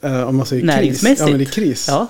[0.00, 1.02] eh, om man säger kris.
[1.18, 1.86] Ja, men det är kris.
[1.88, 2.06] Ja,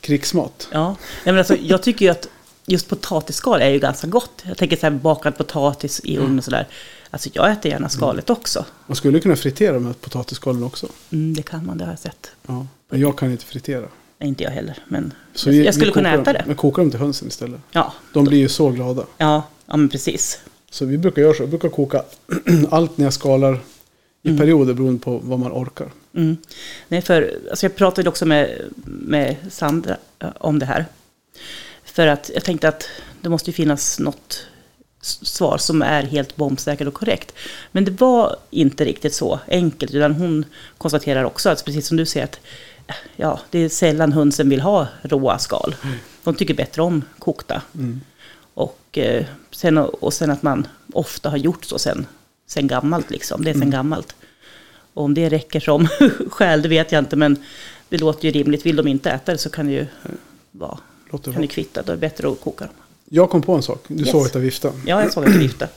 [0.00, 0.68] Krigsmat.
[0.72, 0.86] ja.
[0.88, 2.28] Nej, men alltså, jag tycker ju att
[2.66, 4.42] just potatisskal är ju ganska gott.
[4.48, 6.66] Jag tänker så här bakad potatis i ugn och sådär.
[7.10, 8.64] Alltså jag äter gärna skalet också.
[8.86, 10.88] Man skulle kunna fritera de här potatisskalen också.
[11.10, 12.30] Mm, det kan man, det har jag sett.
[12.46, 12.66] Ja.
[12.90, 13.86] Men jag kan inte fritera.
[14.18, 16.44] Nej, inte jag heller, men Så jag, vi- skulle vi kunna äta dem- det.
[16.46, 17.60] Men kokar dem till hönsen istället.
[17.70, 19.04] Ja, De blir ju så glada.
[19.18, 20.38] ja, ja men precis.
[20.70, 21.42] Så vi brukar göra så.
[21.42, 22.02] Vi brukar koka
[22.70, 23.60] allt när jag skalar
[24.22, 24.38] i Mm.
[24.40, 25.90] perioder beroende på vad man orkar.
[26.14, 26.36] Mm.
[26.88, 30.86] Nej, för alltså jag pratade också med, med Sandra eh, om det här.
[31.84, 32.84] För att jag tänkte att
[33.20, 34.46] det måste ju finnas något
[35.00, 37.34] svar som är helt bombsäkert och korrekt.
[37.72, 40.44] Men det var inte riktigt så enkelt, utan hon
[40.78, 42.40] konstaterar också att precis som du säger att
[43.16, 45.74] ja, det är sällan hönsen vill ha råa skal.
[46.24, 47.62] De tycker bättre om kokta.
[47.74, 48.00] Mm.
[48.54, 52.06] Och, eh, sen, och sen att man ofta har gjort så sen,
[52.46, 53.10] sen gammalt.
[53.10, 53.44] Liksom.
[53.44, 53.70] Det är sen Mm.
[53.72, 54.14] gammalt.
[54.94, 55.88] Och om det räcker som
[56.30, 57.16] skäl, det vet jag inte.
[57.16, 57.36] Men
[57.88, 58.66] det låter ju rimligt.
[58.66, 59.86] Vill de inte äta det så kan det ju
[60.50, 60.78] vara,
[61.12, 61.82] Låter kan det kvitta.
[61.82, 62.74] Då är det bättre att koka dem.
[63.10, 63.84] Jag kom på en sak.
[63.88, 64.10] Du Yes.
[64.10, 64.74] såg att jag viftade.
[64.86, 65.68] Ja, jag såg att det lyfte.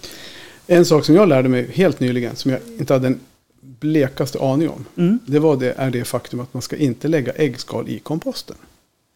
[0.67, 3.19] En sak som jag lärde mig helt nyligen, som jag inte hade en
[3.61, 4.85] blekaste aning om.
[4.97, 5.19] Mm.
[5.25, 8.55] Det var det, är det faktum att man ska inte lägga äggskal i komposten.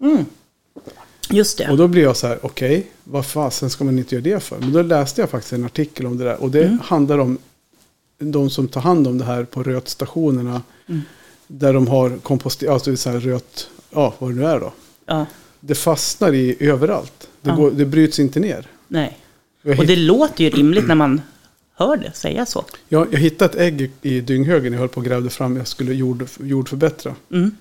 [0.02, 0.26] Mm.
[1.30, 1.76] Just Och det.
[1.76, 4.58] då blir jag så här, okej, vad fasen ska man inte göra det för?
[4.60, 6.42] Men då läste jag faktiskt en artikel om det där.
[6.44, 6.80] Och det Mm.
[6.84, 7.38] handlar om
[8.20, 10.62] de som tar hand om det här på rötstationerna.
[10.88, 11.02] Mm.
[11.48, 14.74] Där de har komposterat, alltså så här röt, ja vad det nu är då.
[15.06, 15.26] Ja,
[15.60, 17.30] Det fastnar i överallt.
[17.46, 18.68] Det, går, det bryts inte ner.
[18.88, 19.18] nej.
[19.78, 21.22] Och det låter ju rimligt när man
[21.76, 22.66] hör det säga så.
[22.90, 24.74] jag, jag hittade ett ägg i, dynghögen.
[24.74, 25.58] Jag höll på och grävde fram.
[25.58, 27.16] Jag skulle jord, jordförbättra.
[27.32, 27.52] Mm.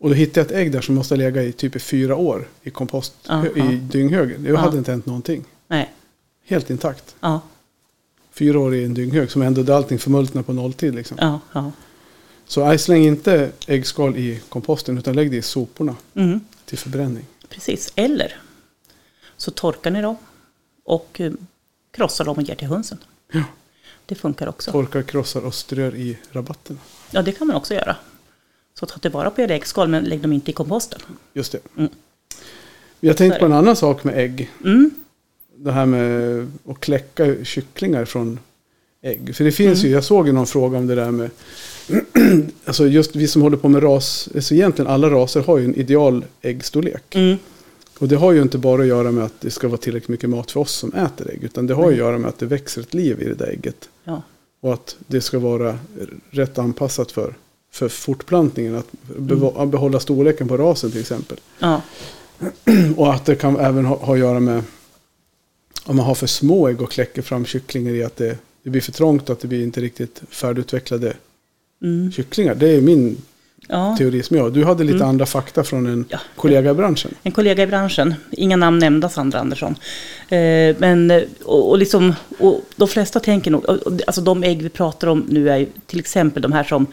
[0.00, 2.48] Och då hittade jag ett ägg där som måste lägga i typ i fyra år
[2.62, 3.14] i kompost.
[3.28, 3.46] Aha.
[3.46, 4.42] I dynghögen.
[4.42, 4.56] Det Ja.
[4.56, 5.44] hade inte hänt någonting.
[5.68, 5.90] Nej.
[6.46, 7.14] Helt intakt.
[7.20, 7.40] Ja,
[8.34, 10.94] Fyra år i en dynghög som ändå där allting förmultnar på nolltid.
[10.94, 11.40] Liksom.
[11.52, 11.72] ja.
[12.46, 16.40] Så släng inte äggskal i komposten utan lägg det i soporna Mm.
[16.64, 17.24] till förbränning.
[17.48, 17.92] Precis.
[17.96, 18.36] Eller
[19.42, 20.16] så torkar ni dem
[20.84, 21.32] och eh,
[21.90, 22.98] krossar dem och ger till hönsen.
[23.32, 23.42] Ja.
[24.06, 24.70] Det funkar också.
[24.70, 26.78] Torkar, krossar och strör i rabatterna.
[27.10, 27.96] Ja, det kan man också göra.
[28.74, 31.00] Så ta tillvara på era äggskal, men lägg dem inte i komposten.
[31.32, 31.58] Just det.
[31.76, 31.90] Mm.
[33.00, 34.50] Vi har tänkt Så är på en annan sak med ägg.
[34.64, 34.90] Mm.
[35.56, 38.38] Det här med att kläcka kycklingar från
[39.02, 39.36] ägg.
[39.36, 39.88] För det finns Mm.
[39.88, 41.30] ju, jag såg ju någon fråga om det där med,
[42.64, 45.74] alltså just vi som håller på med ras, alltså egentligen alla raser har ju en
[45.74, 47.14] ideal äggstorlek.
[47.14, 47.38] Mm.
[48.02, 50.30] Och det har ju inte bara att göra med att det ska vara tillräckligt mycket
[50.30, 51.44] mat för oss som äter ägg.
[51.44, 53.46] Utan det har ju att göra med att det växer ett liv i det där
[53.46, 53.88] ägget.
[54.04, 54.22] Ja.
[54.60, 55.78] Och att det ska vara
[56.30, 57.34] rätt anpassat för,
[57.72, 58.74] för fortplantningen.
[58.74, 58.86] Att
[59.18, 61.36] beva- behålla storleken på rasen till exempel.
[61.58, 61.82] Ja.
[62.96, 64.62] Och att det kan även ha, ha att göra med
[65.84, 68.80] om man har för små ägg och kläcker fram kycklingar i att det, det blir
[68.80, 71.16] för trångt och att det blir inte riktigt färdigutvecklade
[71.82, 72.12] Mm.
[72.12, 72.54] kycklingar.
[72.54, 73.16] Det är min
[73.68, 73.96] ja.
[73.98, 74.52] teori som jag.
[74.52, 75.08] Du hade lite Mm.
[75.08, 76.18] andra fakta från en Ja.
[76.36, 77.14] kollega i branschen.
[77.22, 79.74] En kollega i branschen, inga namn nämnda Sandra Andersson.
[80.28, 83.64] Eh, men, eh, och, och, liksom, och de flesta tänker nog,
[84.06, 86.86] alltså de ägg vi pratar om nu är ju till exempel de här som,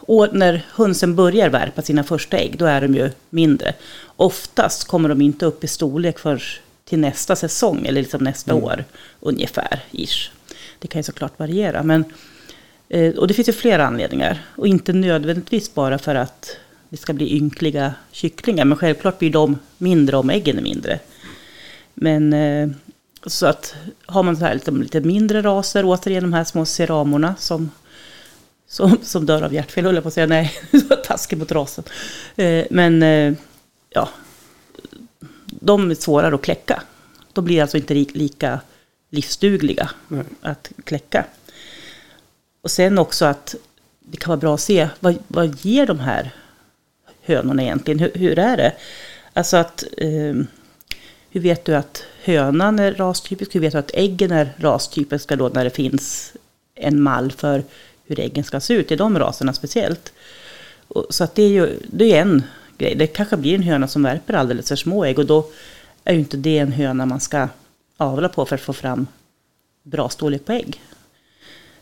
[0.00, 3.74] och när hönsen börjar värpa sina första ägg, då är de ju mindre.
[4.16, 6.42] Oftast kommer de inte upp i storlek för
[6.84, 8.64] till nästa säsong, eller liksom nästa Mm.
[8.64, 8.84] år
[9.20, 9.80] ungefär.
[9.90, 10.30] Ish.
[10.78, 11.82] Det kan ju såklart variera.
[11.82, 12.04] Men,
[13.16, 14.44] och det finns ju flera anledningar.
[14.56, 16.56] Och inte nödvändigtvis bara för att
[16.88, 18.64] det ska bli ynkliga kycklingar.
[18.64, 20.98] Men självklart blir de mindre om äggen är mindre.
[21.94, 22.68] Men eh,
[23.26, 23.74] så att
[24.06, 27.70] har man så här lite, lite mindre raser, återigen de här små ceramorna som,
[28.68, 30.26] som, som dör av hjärtfel, höll jag på att säga.
[30.26, 30.52] Nej,
[31.04, 31.84] taskigt mot rasen.
[32.36, 33.34] Eh, men eh,
[33.90, 34.08] ja,
[35.46, 36.82] de är svårare att kläcka.
[37.32, 38.60] De blir alltså inte li- lika
[39.10, 40.24] livsdugliga Nej.
[40.40, 41.24] att kläcka.
[42.62, 43.54] Och sen också att
[44.00, 46.30] det kan vara bra att se vad, vad ger de här
[47.22, 47.98] hönorna egentligen?
[47.98, 48.72] Hur, hur är det?
[49.32, 50.34] Alltså att eh,
[51.30, 53.54] hur vet du att hönan är rastypisk?
[53.54, 56.32] Hur vet du att äggen är rastypiska då när det finns
[56.74, 57.64] en mall för
[58.04, 60.12] hur äggen ska se ut i de raserna speciellt?
[60.88, 62.42] Och, så att det är ju det är en
[62.78, 62.94] grej.
[62.94, 65.46] Det kanske blir en höna som värper alldeles för små ägg och då
[66.04, 67.48] är ju inte det en höna man ska
[67.96, 69.06] avla på för att få fram
[69.82, 70.80] bra storlek på ägg.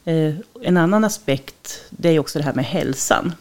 [0.08, 3.34] Eh, en annan aspekt det är också det här med hälsan.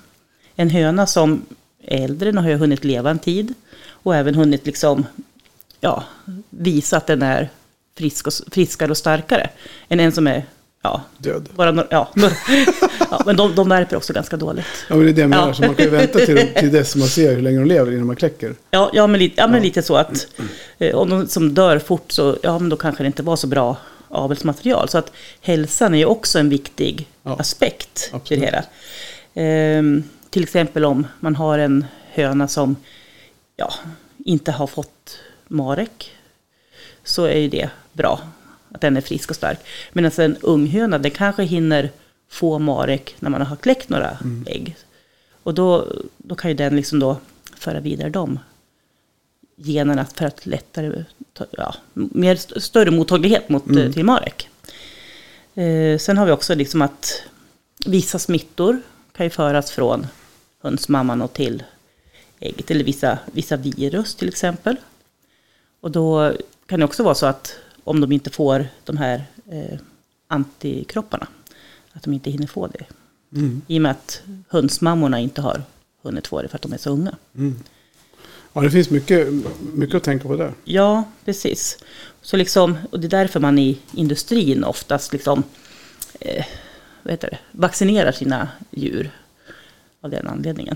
[0.56, 1.46] En höna som
[1.84, 3.54] är äldre, den har ju hunnit leva en tid
[3.88, 5.06] och även hunnit liksom,
[5.80, 6.04] ja,
[6.50, 7.50] visa att den är
[7.98, 9.50] frisk och, friskare och starkare
[9.90, 10.46] än en som är
[10.82, 11.50] ja, Död.
[11.56, 12.10] bara ja,
[13.10, 14.66] ja, men de, de värper också ganska dåligt.
[14.90, 15.48] Ja, men det är det jag menar.
[15.48, 15.54] Ja.
[15.54, 18.08] Så man kan ju vänta till, till dess man ser hur länge de lever innan
[18.08, 18.56] man kläcker.
[18.72, 20.28] Ja, ja, men, lite, ja, men lite så att
[20.78, 23.48] eh, om de som dör fort så ja, men då kanske det inte var så
[23.48, 23.78] bra
[24.18, 24.90] avelsmaterial.
[24.90, 28.40] Så att hälsan är ju också en viktig Ja, aspekt i absolut.
[28.42, 28.64] det hela.
[29.34, 32.76] Ehm, till exempel om man har en höna som
[33.56, 33.74] ja,
[34.26, 36.12] inte har fått marek
[37.04, 38.20] så är ju det bra.
[38.72, 39.60] Att den är frisk och stark.
[39.94, 41.90] Medan en unghöna, den kanske hinner
[42.30, 44.76] få marek när man har kläckt några ägg.
[45.44, 47.18] Och då, då kan ju den liksom då
[47.58, 48.40] föra vidare de
[49.58, 54.50] generna för att lättare, ta, ja, mer st- större mottaglighet mot, eh, till marek.
[55.56, 57.22] Eh, sen har vi också liksom att
[57.86, 58.82] vissa smittor
[59.16, 60.08] kan ju föras från
[60.64, 61.64] hönsmamman och till
[62.40, 64.76] ägget, eller vissa, vissa virus till exempel.
[65.82, 66.34] Och då
[66.66, 69.80] kan det också vara så att om de inte får de här eh,
[70.28, 71.28] antikropparna,
[71.94, 72.86] att de inte hinner få det.
[73.68, 75.64] I och med att hönsmammorna inte har
[76.02, 77.16] hunnit få det för att de är så unga.
[78.58, 79.28] Ja, det finns mycket,
[79.74, 80.54] mycket att tänka på där.
[80.64, 81.78] Ja, precis.
[82.22, 85.44] Så liksom, och det är därför man i industrin oftast liksom,
[86.20, 86.46] eh,
[87.04, 89.12] vad heter det, vaccinerar sina djur.
[90.02, 90.76] Av den anledningen.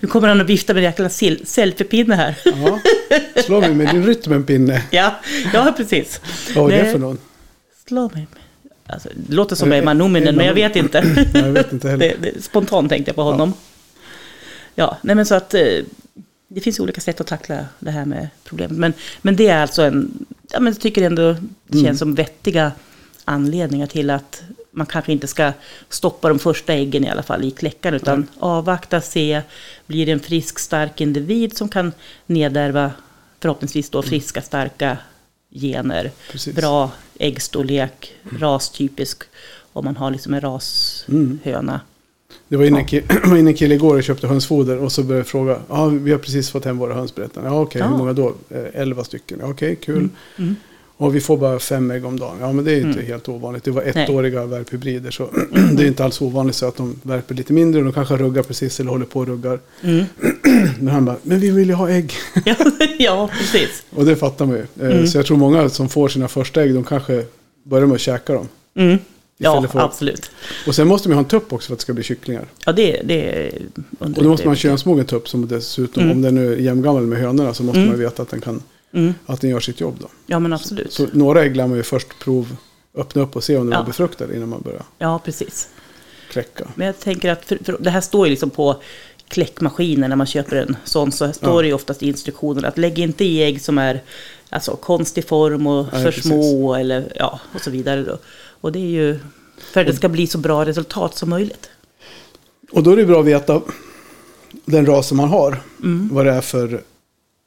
[0.00, 1.08] Nu kommer han att vifta med en jäkla
[1.44, 2.38] selfiepinne här.
[2.44, 2.78] Ja.
[3.42, 4.82] Slå mig med din rytmenpinne.
[4.90, 5.14] ja,
[5.52, 6.20] ja, precis.
[6.54, 7.18] Vad var det för någon?
[7.88, 8.26] Slå mig.
[8.32, 8.40] med-
[8.86, 11.26] Alltså, det låter som Emma Nominen, men jag vet inte.
[11.34, 12.14] Jag vet inte heller.
[12.20, 13.52] det, det, spontant tänkte jag på honom.
[14.74, 15.62] Ja, nej men så att eh,
[16.48, 18.78] det finns olika sätt att tackla det här med problemet.
[18.78, 22.72] Men, men det är alltså en, ja men jag tycker ändå det känns som vettiga
[23.24, 25.52] anledningar till att man kanske inte ska
[25.88, 29.42] stoppa de första äggen i alla fall i kläckan, utan avvakta, se,
[29.86, 31.92] blir det en frisk, stark individ som kan
[32.26, 32.92] nedärva
[33.40, 34.98] förhoppningsvis då friska, starka
[35.50, 36.54] gener, Precis.
[36.56, 39.22] bra äggstorlek, rastypisk,
[39.72, 41.80] om man har liksom en rashöna.
[42.48, 45.58] Det var inne en kille, en igår och köpte hönsfoder och så började jag fråga.
[45.68, 47.46] Ja, vi har precis fått hem våra höns berättade.
[47.46, 47.88] Ja, okej, Ja.
[47.88, 48.34] hur många då?
[48.50, 49.38] Eh, Elva stycken.
[49.42, 50.08] Okej, kul.
[50.38, 50.56] Mm.
[50.96, 52.36] Och vi får bara fem ägg om dagen.
[52.40, 53.64] Ja, men det är ju inte helt ovanligt.
[53.64, 54.04] Det var Nej.
[54.04, 55.10] ettåriga värphybrider.
[55.10, 55.28] Så
[55.72, 57.78] det är inte alls ovanligt så att de värper lite mindre.
[57.78, 59.58] Och de kanske ruggar precis eller håller på och ruggar.
[59.82, 60.04] Mm.
[60.80, 62.12] Men han bara, men vi vill ju ha ägg.
[62.98, 63.82] Ja, precis.
[63.90, 64.62] Och det fattar man ju.
[64.88, 65.06] Eh, Mm.
[65.06, 67.24] Så jag tror många som får sina första ägg, de kanske
[67.64, 68.48] börjar med att käka dem.
[69.38, 70.30] Ja, för- absolut.
[70.66, 72.46] Och sen måste man ha en tupp också för att det ska bli kycklingar.
[72.66, 73.52] Ja, det, det
[73.98, 76.16] Och då måste man ha en könsmogen tupp som dessutom, Mm.
[76.16, 77.90] om den är jämngammal med hönorna, så måste Mm.
[77.90, 79.14] man veta att den, kan, Mm.
[79.26, 79.96] att den gör sitt jobb.
[80.00, 80.08] Då.
[80.26, 80.92] Ja, men absolut.
[80.92, 82.56] Så några ägg lär man ju först prov,
[82.96, 83.82] öppna upp och se om de Ja.
[83.82, 85.68] är befruktade innan man börjar Ja, precis.
[86.30, 86.68] kläcka.
[86.74, 88.82] Men jag tänker att, för, för det här står ju liksom på
[89.28, 91.60] kläckmaskinen när man köper en sån, så står Ja.
[91.62, 94.02] det ju oftast i instruktionen att lägg inte i ägg som är
[94.48, 96.22] alltså, konstig form och Nej, för precis.
[96.24, 98.02] små eller ja, och så vidare.
[98.02, 98.18] Då.
[98.64, 99.18] Och det är ju
[99.72, 101.70] för att det ska bli så bra resultat som möjligt.
[102.70, 103.60] Och då är det bra att veta
[104.64, 105.60] den ras som man har.
[105.82, 106.08] Mm.
[106.12, 106.82] Vad det är för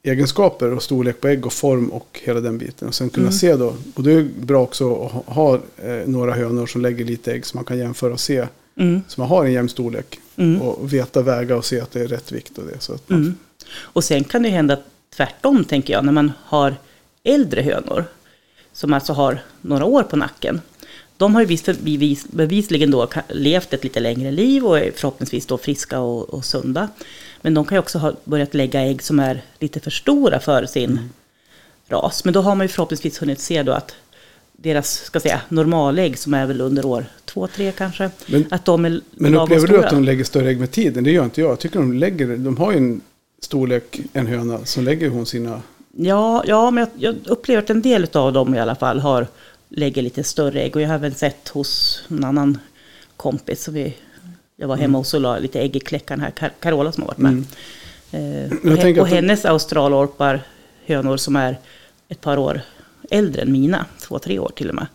[0.02, 2.88] egenskaper och storlek på ägg och form och hela den biten.
[2.88, 3.38] Och sen kunna Mm.
[3.38, 3.74] se då.
[3.94, 7.46] Och det är bra också att ha- ha eh, några hönor som lägger lite ägg
[7.46, 8.46] så man kan jämföra och se.
[8.76, 9.02] Mm.
[9.08, 10.20] Så man har en jämn storlek.
[10.36, 10.62] Mm.
[10.62, 12.80] Och veta väga och se att det är rätt vikt och det.
[12.80, 13.34] Så att man, Mm.
[13.76, 14.78] Och sen kan det hända
[15.16, 16.74] tvärtom, tänker jag, när man har
[17.24, 18.04] äldre hönor.
[18.72, 20.60] Som alltså har några år på nacken.
[21.18, 25.46] De har ju vis, bevis, bevisligen då levt ett lite längre liv och är förhoppningsvis
[25.46, 26.88] då friska och, och sunda.
[27.42, 30.66] Men de kan ju också ha börjat lägga ägg som är lite för stora för
[30.66, 31.08] sin Mm.
[31.88, 32.24] ras.
[32.24, 33.94] Men då har man ju förhoppningsvis hunnit se då att
[34.52, 38.10] deras, ska säga, normalägg som är väl under år två, tre kanske.
[38.26, 39.84] Men- att de är Men upplever du stora.
[39.84, 41.04] att de lägger större ägg med tiden?
[41.04, 41.50] Det gör inte jag.
[41.50, 43.00] Jag tycker de lägger, de har ju en
[43.42, 45.62] storlek, en höna, som lägger hon sina...
[45.96, 49.26] Ja, ja men jag, jag upplever att en del av dem i alla fall har,
[49.68, 50.76] lägger lite större ägg.
[50.76, 52.58] Och jag har även sett hos en annan
[53.16, 53.62] kompis.
[53.64, 53.94] Så vi,
[54.56, 57.08] jag var hemma hos och la lite ägg i kläckan här, Car- Carola som har
[57.08, 57.32] varit med.
[57.32, 57.44] Mm.
[58.10, 60.42] Eh, och, he- och att hennes australorpar,
[60.86, 61.58] hönor som är
[62.08, 62.60] ett par år
[63.10, 64.86] äldre än mina, två, tre år till och med.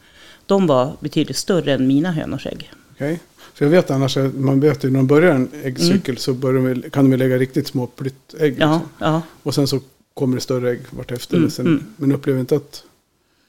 [0.46, 2.72] De var betydligt större än mina hönors ägg.
[2.92, 3.20] Okej?
[3.54, 6.76] För jag vet annars, att man vet ju när de börjar en äggcykel så börjar
[6.76, 8.56] de, kan de lägga riktigt små plyttägg.
[8.60, 8.90] Ja, Liksom.
[9.00, 9.22] ja.
[9.44, 9.80] Och sen så
[10.14, 11.38] kommer det större ägg vartefter.
[11.38, 11.84] Mm, sen, mm.
[11.98, 12.84] Men upplever inte att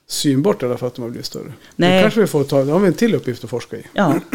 [0.08, 1.52] synbart i alla fall att de har blivit större.
[1.76, 1.96] Nej.
[1.96, 3.82] Det kanske vi får ta, då har vi en till uppgift att forska i.
[3.94, 4.14] ja.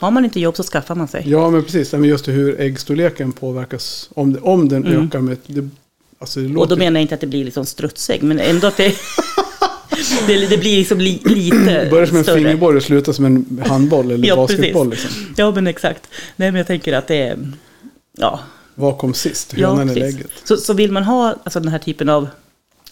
[0.00, 1.22] Har man inte jobb så skaffar man sig.
[1.26, 1.92] Ja, men precis.
[1.92, 4.10] Men just hur äggstorleken påverkas.
[4.14, 5.06] Om, det, om den Mm.
[5.06, 5.36] ökar med...
[5.46, 5.68] Det,
[6.18, 8.76] alltså det Och då menar jag inte att det blir liksom strutsägg, men ändå att
[8.76, 8.94] det...
[10.26, 12.36] det, det blir liksom li, lite Det börjar som en större.
[12.38, 14.90] fingerborg och slutar som en handboll eller Ja, basketboll.
[14.90, 15.10] Liksom.
[15.36, 16.06] Ja, men exakt.
[16.36, 17.38] Nej, men jag tänker att det är...
[18.18, 18.40] Ja,
[18.74, 19.54] Vad kom sist?
[19.56, 20.16] ja Hönan eller precis.
[20.18, 20.30] ägget?
[20.44, 22.28] Så, så vill man ha alltså, den här typen av,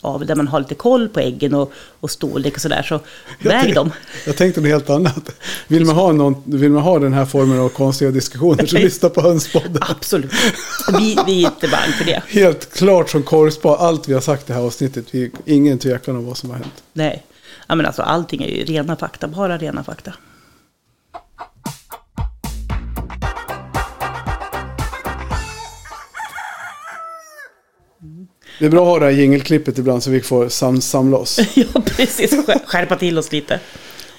[0.07, 0.27] av...
[0.27, 3.01] Där man har lite koll på äggen och, och storlek och sådär, så
[3.39, 3.93] väg dem.
[4.27, 5.31] Jag tänkte något helt annat.
[5.69, 9.09] Vill man ha, någon, vill man ha den här formen av konstiga diskussioner så lyssna
[9.09, 9.79] på Hönspodden.
[9.81, 10.33] Absolut.
[10.99, 12.23] Vi, vi är inte bang för det.
[12.29, 15.07] Helt klart som korvspad, allt vi har sagt i det här avsnittet.
[15.11, 16.83] Vi, ingen tvekan om vad som har hänt.
[16.93, 17.27] Nej.
[17.67, 20.13] Ja, men alltså, allting är ju rena fakta, bara rena fakta.
[28.59, 31.41] Det är bra att ha det här jingelklippet ibland så vi får sam samla oss.
[31.55, 32.31] Ja, precis.
[32.31, 33.61] Skär- Skärpa till oss lite.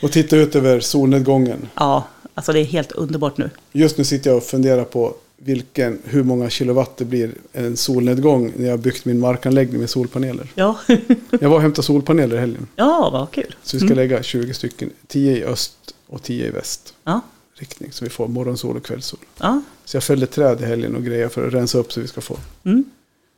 [0.01, 1.69] Och titta ut över solnedgången.
[1.75, 3.49] Ja, alltså det är helt underbart nu.
[3.71, 8.53] Just nu sitter jag och funderar på vilken, hur många kilowatt det blir en solnedgång
[8.57, 10.47] när jag byggt min markanläggning med solpaneler.
[10.55, 10.77] Ja,
[11.39, 12.67] Jag var och hämtade solpaneler i helgen.
[12.75, 13.55] ja vad kul.
[13.63, 15.73] Så vi ska lägga 20 stycken, 10 i öst
[16.07, 17.21] och 10 i väst Ja,
[17.55, 17.91] riktning.
[17.91, 19.19] Så vi får morgonsol och kvällssol.
[19.39, 19.61] ja.
[19.85, 22.21] Så jag fällde träd i helgen och grejer för att rensa upp så vi ska
[22.21, 22.37] få.
[22.65, 22.83] Mm.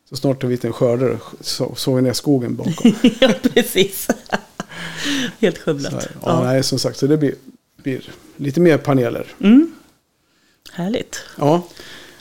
[0.10, 2.96] Så snart har vi en skördare så såg vi ner skogen bakom.
[3.20, 4.08] ja precis.
[5.40, 5.94] helt skövlat.
[5.94, 6.44] ja, Ja.
[6.44, 7.36] nej, som sagt, så det blir,
[7.84, 9.28] blir lite mer paneler.
[9.40, 9.72] Mm.
[10.72, 11.22] Härligt.
[11.38, 11.62] Ja,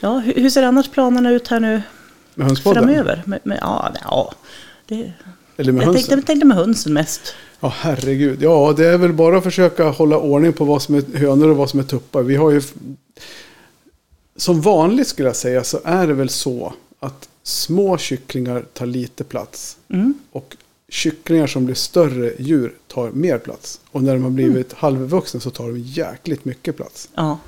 [0.01, 1.83] Ja, hur, hur ser annars planerna ut här nu
[2.35, 2.83] med hönspodden.
[2.85, 3.23] framöver?
[3.27, 4.33] Med, med, ja, ja.
[4.87, 5.13] Det,
[5.57, 5.95] Eller med jag hönsen.
[6.03, 7.35] tänkte, jag tänkte med hönsen mest.
[7.61, 8.43] Ja, herregud.
[8.43, 11.57] Ja, det är väl bara att försöka hålla ordning på vad som är hönor och
[11.57, 12.23] vad som är tuppar.
[12.23, 12.63] Vi har ju...
[14.37, 19.25] Som vanligt skulle jag säga så är det väl så att små kycklingar tar lite
[19.25, 19.77] plats.
[19.89, 20.15] Mm.
[20.33, 20.57] Och
[20.89, 23.81] kycklingar som blir större djur tar mer plats.
[23.91, 27.09] Och när de har blivit halvvuxna så tar de jäkligt mycket plats.
[27.15, 27.39] Ja,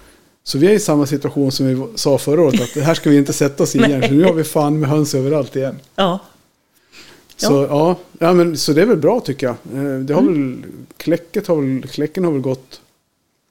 [0.42, 2.60] Så vi är i samma situation som vi sa förra året.
[2.60, 4.02] Att det här ska vi inte sätta oss i igen.
[4.02, 5.76] För nu har vi fan med höns överallt igen.
[5.96, 6.18] ja,
[7.36, 7.96] Så, ja.
[8.18, 9.56] Ja, men, så det är väl bra tycker jag.
[9.84, 10.62] Eh, Det har väl,
[10.96, 12.80] kläcket har väl, kläcken har väl gått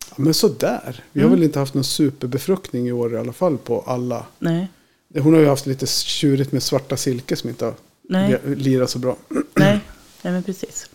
[0.09, 1.03] ja, men sådär.
[1.11, 4.25] Vi har väl inte haft någon superbefruktning i år i alla fall på alla.
[4.39, 4.67] nej,
[5.15, 7.73] Hon har ju haft lite tjurigt med svarta silke som inte har
[8.09, 9.17] nej, lirat så bra.
[9.55, 9.79] nej,
[10.21, 10.89] nej, men precis.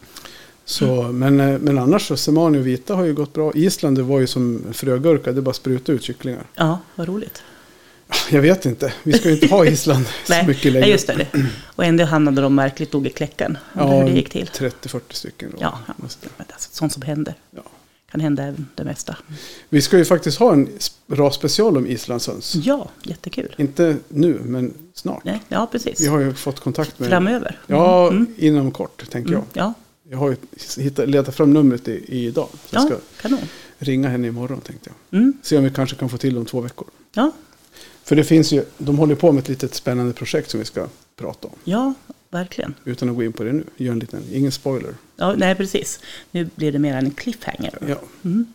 [0.64, 3.53] Så, men, eh, men annars så semani och vita har ju gått bra.
[3.55, 6.46] Island det var ju som frögurka, det bara spruta ut kycklingar.
[6.55, 7.42] Ja, vad roligt.
[8.31, 10.81] Jag vet inte, vi ska ju inte ha Island så Nej, mycket längre.
[10.81, 11.27] nej, just det.
[11.64, 13.59] Och ändå hamnade de märkligt nog i kläcken.
[13.72, 14.46] Undrar hur det gick till.
[14.46, 15.50] 30-40 stycken.
[15.50, 15.57] Då.
[15.61, 15.94] Ja, ja.
[16.03, 17.35] Alltså, sånt som händer.
[17.50, 17.62] Ja.
[18.14, 19.16] Kan hända det mesta.
[19.68, 22.55] Vi ska ju faktiskt ha en sp- rasspecial om islandshöns.
[22.55, 23.55] Ja, jättekul.
[23.59, 25.24] Inte nu, men snart.
[25.24, 26.00] Nej, ja, precis.
[26.00, 27.09] Vi har ju fått kontakt med...
[27.09, 27.61] Framöver.
[27.66, 28.27] Ja, Mm.
[28.37, 29.42] inom kort tänker Mm.
[29.53, 29.62] jag.
[29.64, 29.74] Ja,
[30.11, 30.37] Jag har ju
[30.83, 32.48] hittat, letat fram numret i, i idag.
[32.53, 33.38] Så jag ja ska kanon.
[33.79, 35.20] ringa henne imorgon tänkte jag.
[35.20, 35.33] Mm.
[35.42, 36.88] Se om vi kanske kan få till om två veckor.
[37.14, 37.31] Ja,
[38.05, 40.87] För det finns ju, de håller på med ett litet spännande projekt som vi ska
[41.16, 41.55] prata om.
[41.64, 41.94] ja,
[42.31, 42.74] verkligen.
[42.85, 43.64] Utan att gå in på det nu.
[43.77, 44.94] Gör en liten, ingen spoiler.
[45.16, 46.00] Ja, nej, precis.
[46.31, 47.79] Nu blir det mer en cliffhanger.
[47.88, 48.46] Ja, Mm.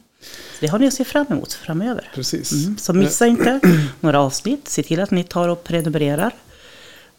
[0.60, 2.12] Det har ni att se fram emot framöver.
[2.15, 2.52] precis.
[2.52, 2.78] Mm.
[2.78, 3.60] Så missa inte
[4.00, 4.67] några avsnitt.
[4.67, 6.34] Se till att ni tar och prenumererar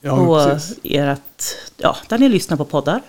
[0.00, 1.44] Ja, på ert,
[1.76, 3.02] ja, där ni lyssnar på poddar.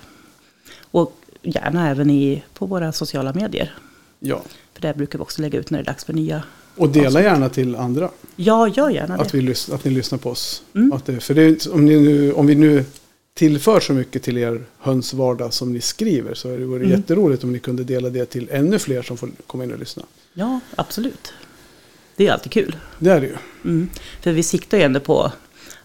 [0.91, 3.73] Och gärna även i, på våra sociala medier.
[4.19, 4.41] Ja.
[4.73, 6.43] För där brukar vi också lägga ut när det är dags för nya.
[6.75, 8.09] Och dela gärna till andra.
[8.35, 9.37] Ja, gör gärna Att, det.
[9.37, 10.63] vi att ni lyssnar på oss.
[10.75, 10.99] Mm.
[11.05, 12.85] Det, för det, om, nu, om vi nu
[13.33, 16.91] tillför så mycket till er hönsvardag som ni skriver så det vore Mm.
[16.99, 20.03] jätteroligt om ni kunde dela det till ännu fler som får komma in och lyssna.
[20.33, 21.33] Ja, absolut.
[22.15, 22.75] Det är alltid kul.
[22.99, 23.35] Det är det ju.
[23.65, 23.89] Mm.
[24.21, 25.31] För vi siktar ju ändå på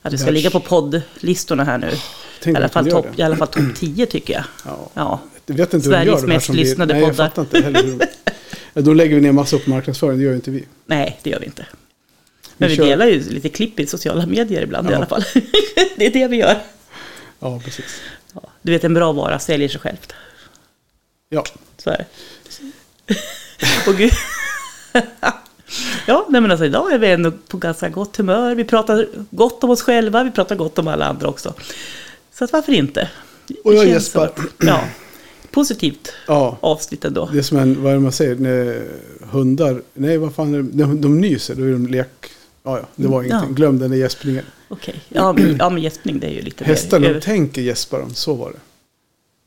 [0.02, 1.86] att vi ska ligga på poddlistorna här nu.
[1.88, 2.00] I
[2.42, 3.22] Tänk alla fall gör topp det.
[3.22, 4.44] i alla fall topp 10 tycker jag.
[4.64, 4.90] Ja.
[4.94, 7.28] Ja, Jag vet inte hur Sveriges gör mest blir- lyssnade Nej, jag poddar.
[7.28, 8.06] fattar inte heller hur de...
[8.74, 10.64] Ja, Då lägger vi ner massa på marknadsföring, det gör ju inte vi.
[10.86, 11.66] nej det gör vi inte.
[12.56, 14.96] Men Vi vi delar ju lite klipp i sociala medier ibland i Ja.
[14.96, 15.22] alla fall.
[15.96, 16.56] det är det vi gör.
[17.38, 18.00] Ja, precis.
[18.34, 20.12] Ja, du vet, en bra vara säljer sig självt.
[21.28, 21.44] Ja,
[21.76, 22.06] Så är det.
[23.86, 24.12] Och gud.
[26.06, 28.54] ja, nej men alltså idag är vi ändå på ganska gott humör.
[28.54, 31.54] Vi pratar gott om oss själva, vi pratar gott om alla andra också.
[32.32, 33.10] Så att varför inte?
[33.64, 34.32] Och jag gäspar.
[34.58, 34.84] Ja,
[35.50, 36.58] positivt ja.
[36.60, 37.28] avsnitt ändå.
[37.32, 38.88] Det är som en, vad är det man säger, när
[39.30, 42.30] hundar, nej vad fan är det, när de nyser, då är de lek...
[42.66, 43.26] Ja, ja, det var Ja.
[43.28, 43.54] ingenting.
[43.54, 44.44] Glöm den där gäspningen.
[44.68, 47.14] Okej, ja, men- ja men gäspning det är ju lite Hästar, mer...
[47.14, 48.58] de tänker gäspar de, så var det.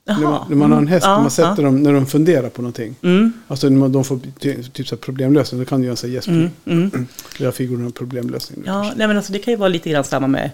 [0.05, 1.93] Jaha, När man, när man har en häst, mm, när man ja, sätter dem, när
[1.93, 2.95] de funderar på någonting.
[3.01, 3.09] ja.
[3.09, 5.91] Mm, Alltså när man, de får ty, typ så här problemlösning, då kan du göra
[5.93, 6.51] en sån här gäspning.
[6.65, 7.07] mm, mm.
[7.39, 8.63] Jag fick en problemlösning.
[8.65, 10.51] Ja, nej men alltså det kan ju vara lite grann samma med,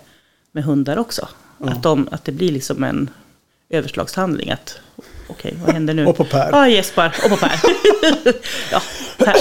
[0.51, 1.27] med hundar också.
[1.59, 1.69] Ja.
[1.69, 3.09] Att, de, att det blir liksom en
[3.69, 4.51] överslagshandling.
[4.51, 4.79] Att
[5.27, 6.05] okej, vad händer nu?
[6.05, 6.49] Och på Per.
[6.51, 7.15] Ja, gäspar.
[7.23, 7.59] Och på Per.
[8.71, 8.81] ja,
[9.17, 9.35] per,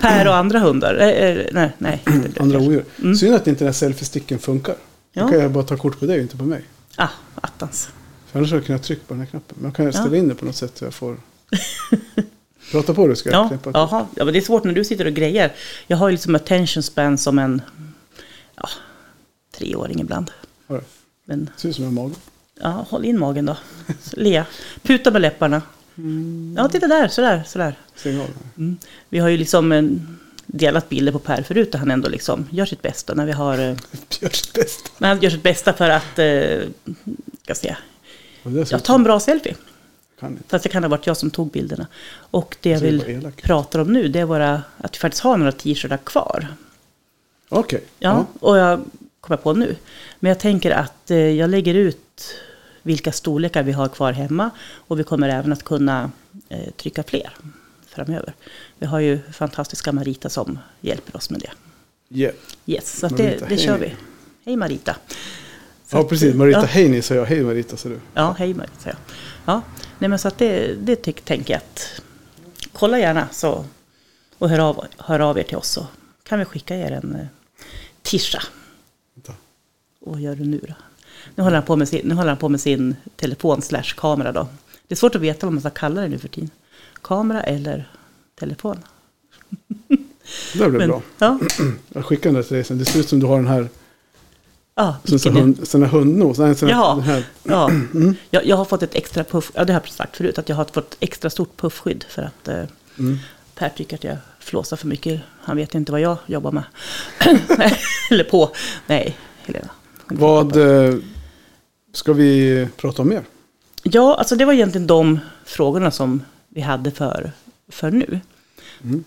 [0.00, 0.94] per och andra hundar.
[0.94, 2.02] Eh, eh, nej, nej.
[2.04, 2.84] det Andra odjur.
[2.98, 3.14] Mm.
[3.14, 4.74] Synd att inte den här selfie-sticken funkar.
[5.12, 5.22] Ja.
[5.22, 6.62] Då kan jag bara ta kort på dig och inte på mig.
[6.96, 7.88] Ah, attans.
[8.26, 9.56] För annars hade jag kunnat trycka på den här knappen.
[9.60, 10.16] Men jag kan ställa Ja.
[10.16, 11.16] in det på något sätt så jag får...
[12.72, 14.06] Prata på du ska jag Ja, jaha.
[14.16, 15.52] ja, men det är svårt när du sitter och grejer.
[15.86, 17.62] Jag har ju liksom attention span som en
[18.56, 18.68] ja,
[19.58, 20.30] treåring ibland.
[20.66, 20.80] Du?
[21.24, 22.14] Men Ser ut som en mage.
[22.62, 23.56] Ja, håll in magen då.
[24.12, 24.44] Le.
[24.82, 25.62] Puta med läpparna.
[26.56, 27.74] Ja, titta där, sådär, sådär.
[28.56, 28.76] Mm.
[29.08, 32.66] Vi har ju liksom en, delat bilder på Per förut där han ändå liksom gör
[32.66, 33.58] sitt bästa när vi har...
[33.58, 33.76] eh,
[34.20, 34.90] Gör sitt bästa.
[34.98, 36.18] när han gör sitt bästa för att...
[36.18, 36.68] Eh,
[37.42, 37.76] ska se.
[38.42, 39.54] Och det ser Ja, ut ta en bra selfie.
[40.20, 40.42] Kan inte.
[40.48, 41.86] Fast det kan ha varit jag som tog bilderna.
[42.12, 45.52] Och det jag vill prata om nu, det är våra, att vi faktiskt har några
[45.52, 46.46] t-shirtar kvar.
[47.48, 47.84] Okej.
[47.98, 48.80] Ja, och jag
[49.20, 49.76] kommer på nu.
[50.20, 52.34] Men jag tänker att eh, jag lägger ut
[52.82, 54.50] vilka storlekar vi har kvar hemma.
[54.72, 56.10] Och vi kommer även att kunna
[56.48, 57.30] eh, trycka fler
[57.86, 58.34] framöver.
[58.78, 61.50] Vi har ju fantastiska Marita som hjälper oss med det.
[62.20, 62.34] Yeah.
[62.66, 63.94] Yes, så Marita, det, det hej kör vi.
[64.44, 64.96] Hej Marita.
[65.86, 66.34] Så Ja, precis.
[66.34, 67.24] Marita Ja, Heini sa jag.
[67.24, 68.00] Hej Marita, sa du.
[68.14, 68.74] ja hej Marita.
[68.78, 69.54] säger jag.
[69.54, 69.62] Ja,
[69.98, 72.02] nej men så att det, det tyck, tänker jag att
[72.72, 73.64] kolla gärna så,
[74.38, 75.86] och hör av, hör av er till oss så
[76.22, 77.26] kan vi skicka er en eh,
[78.02, 78.42] tisha.
[79.14, 79.32] Vänta.
[80.00, 80.74] Och vad gör du nu då?
[81.34, 84.32] Nu håller han på med sin, nu håller han på med sin telefon slash kamera
[84.32, 84.48] då.
[84.88, 86.50] Det är svårt att veta vad man ska kalla det nu för tiden.
[87.02, 87.90] Kamera eller
[88.38, 88.78] telefon.
[90.52, 91.02] Det blev Men, bra.
[91.18, 91.38] Ja,
[91.88, 92.78] Jag skickar den där till dig sen.
[92.78, 93.68] Det ser ut som du har den här.
[94.74, 96.38] ja, Sån hund, sån här hundnos.
[96.38, 97.24] Nej, sån här.
[97.42, 97.70] Ja,
[98.30, 100.56] jag, jag har fått ett extra puff, ja det har jag sagt förut, att jag
[100.56, 102.64] har fått extra stort puffskydd för att eh,
[102.98, 103.18] Mm.
[103.54, 105.20] Per tycker att jag flåsar för mycket.
[105.40, 106.64] Han vet inte vad jag jobbar med.
[108.10, 108.50] Eller på.
[108.86, 109.68] Nej, Helena.
[110.10, 110.94] Vad eh,
[111.92, 113.24] ska vi prata om mer?
[113.82, 117.32] Ja, alltså det var egentligen de frågorna som vi hade för,
[117.68, 118.20] för nu.
[118.82, 119.04] Mm.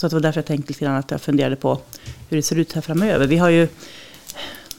[0.00, 1.80] Så det var därför jag tänkte lite grann att jag funderade på
[2.28, 3.26] hur det ser ut här framöver.
[3.26, 3.68] Vi har ju,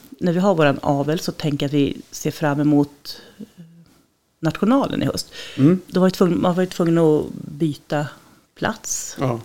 [0.08, 3.22] när vi har våran avel så tänker jag att vi ser fram emot
[4.40, 5.32] nationalen i höst.
[5.56, 5.80] Mm.
[5.86, 8.06] Då var vi tvungna, man var ju tvungen att byta
[8.54, 9.16] plats.
[9.20, 9.40] Ja.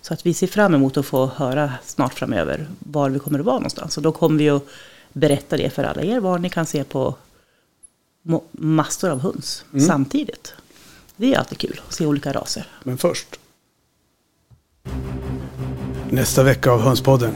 [0.00, 3.44] Så att vi ser fram emot att få höra snart framöver var vi kommer att
[3.44, 3.96] vara någonstans.
[3.96, 4.66] Och då kommer vi att
[5.12, 7.14] berätta det för alla er, var ni kan se på
[8.52, 10.54] massor av höns samtidigt.
[11.16, 12.66] Det är alltid kul att se olika raser.
[12.84, 13.40] Men först.
[16.10, 17.34] Nästa vecka av Hönspodden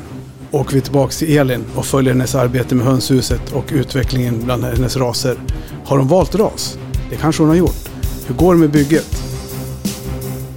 [0.50, 4.96] åker vi tillbaka till Elin och följer hennes arbete med hönshuset och utvecklingen bland hennes
[4.96, 5.38] raser.
[5.84, 6.78] Har hon valt ras?
[7.10, 7.90] Det kanske hon har gjort.
[8.26, 9.22] Hur går det med bygget?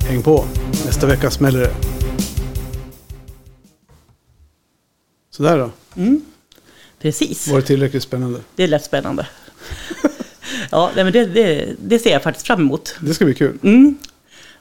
[0.09, 0.45] Häng på.
[0.85, 1.73] Nästa vecka smäller det.
[5.29, 5.71] Sådär då.
[6.99, 8.39] Precis, Var det tillräckligt spännande?
[8.55, 9.27] det lät spännande.
[10.71, 12.95] ja, men det, det, det ser jag faktiskt fram emot.
[13.01, 13.57] Det ska bli kul.
[13.63, 13.97] Mm.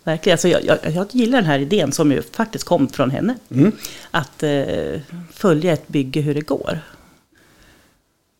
[0.04, 3.34] Verkligen, alltså jag, jag, jag gillar den här idén som ju faktiskt kom från henne.
[3.50, 3.72] Mm.
[4.10, 5.00] Att eh,
[5.32, 6.80] följa ett bygge hur det går.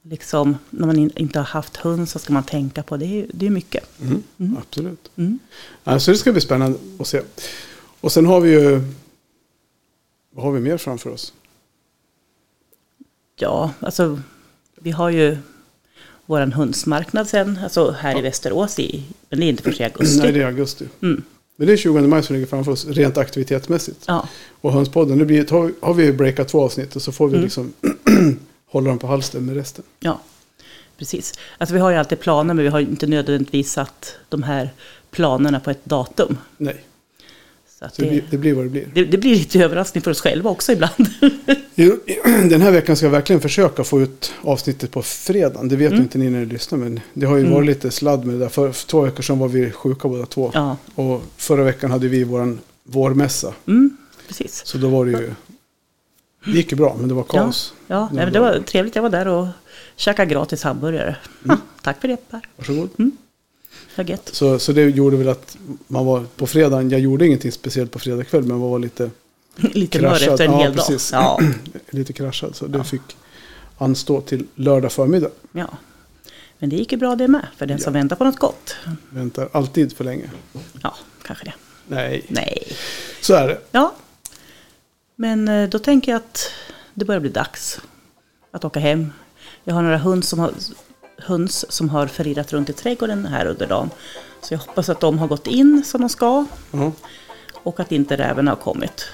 [0.03, 3.20] Liksom, när man in, inte har haft hund så ska man tänka på det.
[3.20, 3.84] är Det är mycket.
[4.01, 4.57] Mm.
[4.59, 5.11] Absolut.
[5.16, 5.38] Mm.
[5.84, 7.20] Ja, så det ska bli spännande att se.
[8.01, 8.80] Och sen har vi ju...
[10.30, 11.32] Vad har vi mer framför oss?
[13.39, 14.20] Ja, alltså
[14.80, 15.37] vi har ju
[16.26, 20.18] våran hundsmarknad sen, alltså här i Västerås, i, men det är inte förrän i augusti.
[20.18, 20.84] Nej, det är augusti.
[21.03, 21.22] Mm.
[21.57, 24.05] Men det är 20 maj som ligger framför oss, rent aktivitetsmässigt.
[24.07, 24.28] Ja,
[24.61, 27.45] Och Hönspodden, det blir, har, har vi breakat två avsnitt och så får vi Mm.
[27.45, 27.72] liksom
[28.70, 29.84] hålla dem på halsen med resten.
[30.01, 30.20] ja,
[30.99, 31.32] precis.
[31.59, 34.70] Alltså vi har ju alltid planer, men vi har inte nödvändigtvis satt de här
[35.11, 36.39] planerna på ett datum.
[36.57, 36.84] Nej,
[37.79, 38.89] Så det, det, blir, det blir vad det blir.
[38.95, 40.93] det, det blir lite överraskning för oss själva också ibland.
[42.51, 45.68] Den här veckan ska jag verkligen försöka få ut avsnittet på fredagen.
[45.68, 46.03] Det vet Mm.
[46.03, 47.55] inte ni när ni lyssnar, men det har ju Mm.
[47.55, 48.49] varit lite sladd med det där.
[48.49, 50.51] För, två veckor sedan var vi sjuka båda två.
[50.55, 53.55] ja, Och förra veckan hade vi vår vårmässa.
[53.66, 53.97] mm,
[54.29, 54.62] precis.
[54.66, 55.31] Så då var det ju...
[56.45, 57.74] Det gick ju bra, men det var kaos.
[57.87, 58.95] Ja, nej, men det var trevligt.
[58.97, 59.47] Jag var där och
[59.97, 61.09] käkade gratis hamburgare.
[61.09, 61.16] Mm.
[61.43, 62.41] Ja, tack för det Per.
[62.57, 62.89] Varsågod.
[62.97, 63.11] Vad
[64.05, 64.28] gött.
[64.32, 66.90] Så, så det gjorde väl att man var på fredagen.
[66.90, 69.11] Jag gjorde ingenting speciellt på fredag kväll, men man var lite,
[69.57, 70.28] Lite mör Kraschat.
[70.28, 71.11] efter en Ja, hel precis.
[71.11, 71.22] dag.
[71.42, 71.53] Ja,
[71.90, 72.57] lite kraschad.
[72.57, 72.84] Så det Ja.
[72.84, 73.01] fick
[73.78, 75.30] anstå till lördag förmiddag.
[75.53, 75.68] ja.
[76.59, 78.76] Men det gick ju bra det med, för den som väntar på något gott.
[79.11, 80.30] Väntar alltid för länge.
[80.82, 81.53] Ja, kanske det.
[81.88, 82.72] Nej, Nej.
[83.20, 83.59] så är det.
[83.72, 83.94] Ja.
[85.16, 86.51] Men eh, då tänker jag att
[86.94, 87.80] det börjar bli dags
[88.51, 89.12] att åka hem.
[89.64, 90.53] Jag har några höns som har,
[91.19, 93.91] höns som har förirrat runt i trädgården här under dagen.
[94.41, 96.93] Så jag hoppas att de har gått in som de ska Ja.
[97.53, 99.05] och att inte räven har kommit.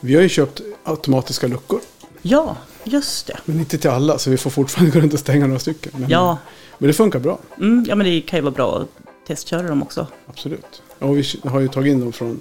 [0.00, 1.80] Vi har ju köpt automatiska luckor.
[2.22, 3.38] Ja, just det.
[3.44, 5.92] Men inte till alla, så vi får fortfarande gå runt och stänga några stycken.
[5.96, 6.38] Men, Ja,
[6.78, 8.88] men det funkar bra, mm, ja men det kan ju vara bra att
[9.26, 10.06] testköra dem också.
[10.26, 10.82] absolut.
[10.98, 12.40] Ja, och vi har ju tagit in dem från...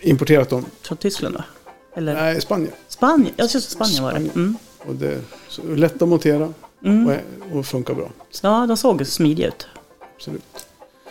[0.00, 0.64] Importerat dem.
[0.82, 1.44] Från Tyskland va?
[1.96, 2.72] Eller Nej, Spanien.
[2.88, 3.32] Spanien?
[3.36, 4.18] Ja, just det, Spanien var det.
[4.18, 4.56] Mm.
[4.78, 6.52] Och det är lätt att montera
[6.84, 7.08] Mm.
[7.50, 8.10] och, och funkar bra.
[8.42, 9.66] Ja, de såg smidiga ut.
[10.16, 10.66] Absolut.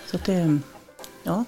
[0.05, 0.59] Så att det,
[1.23, 1.45] ja.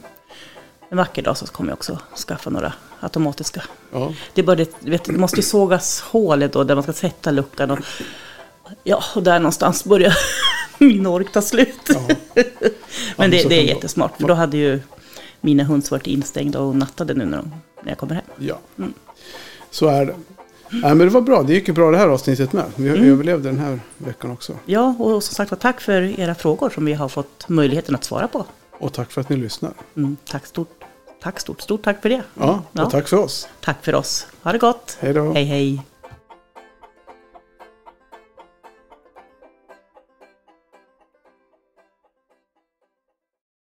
[0.89, 3.63] En vacker dag så kommer jag också skaffa några automatiska.
[3.91, 7.71] Ja, Det, det, vet, det måste ju sågas hålet då där man ska sätta luckan.
[7.71, 7.79] Och,
[8.83, 10.13] ja, och där någonstans börjar
[10.77, 11.79] min ork ta slut.
[11.87, 12.07] ja.
[13.17, 14.17] Men det, det är jättesmart.
[14.19, 14.79] För då hade ju
[15.41, 17.51] mina höns varit instängda och nattade nu när, de,
[17.81, 18.23] när jag kommer hem.
[18.37, 18.59] ja.
[18.77, 18.93] Mm.
[19.71, 20.15] Så är det.
[20.71, 21.43] Nej, men det var bra.
[21.43, 22.65] Det gick ju bra det här avsnittet med.
[22.75, 23.11] Vi Mm.
[23.11, 24.53] överlevde den här veckan också.
[24.65, 28.03] Ja, och som sagt var tack för era frågor som vi har fått möjligheten att
[28.03, 28.45] svara på.
[28.79, 29.71] Och tack för att ni lyssnar.
[29.97, 30.83] Mm, tack stort,
[31.23, 32.21] tack stort, stort tack för det.
[32.39, 32.83] Ja, Ja.
[32.85, 33.47] och tack för oss.
[33.59, 34.27] Tack för oss.
[34.43, 34.97] Ha det gott.
[34.99, 35.31] Hej då.
[35.33, 35.81] Hej hej.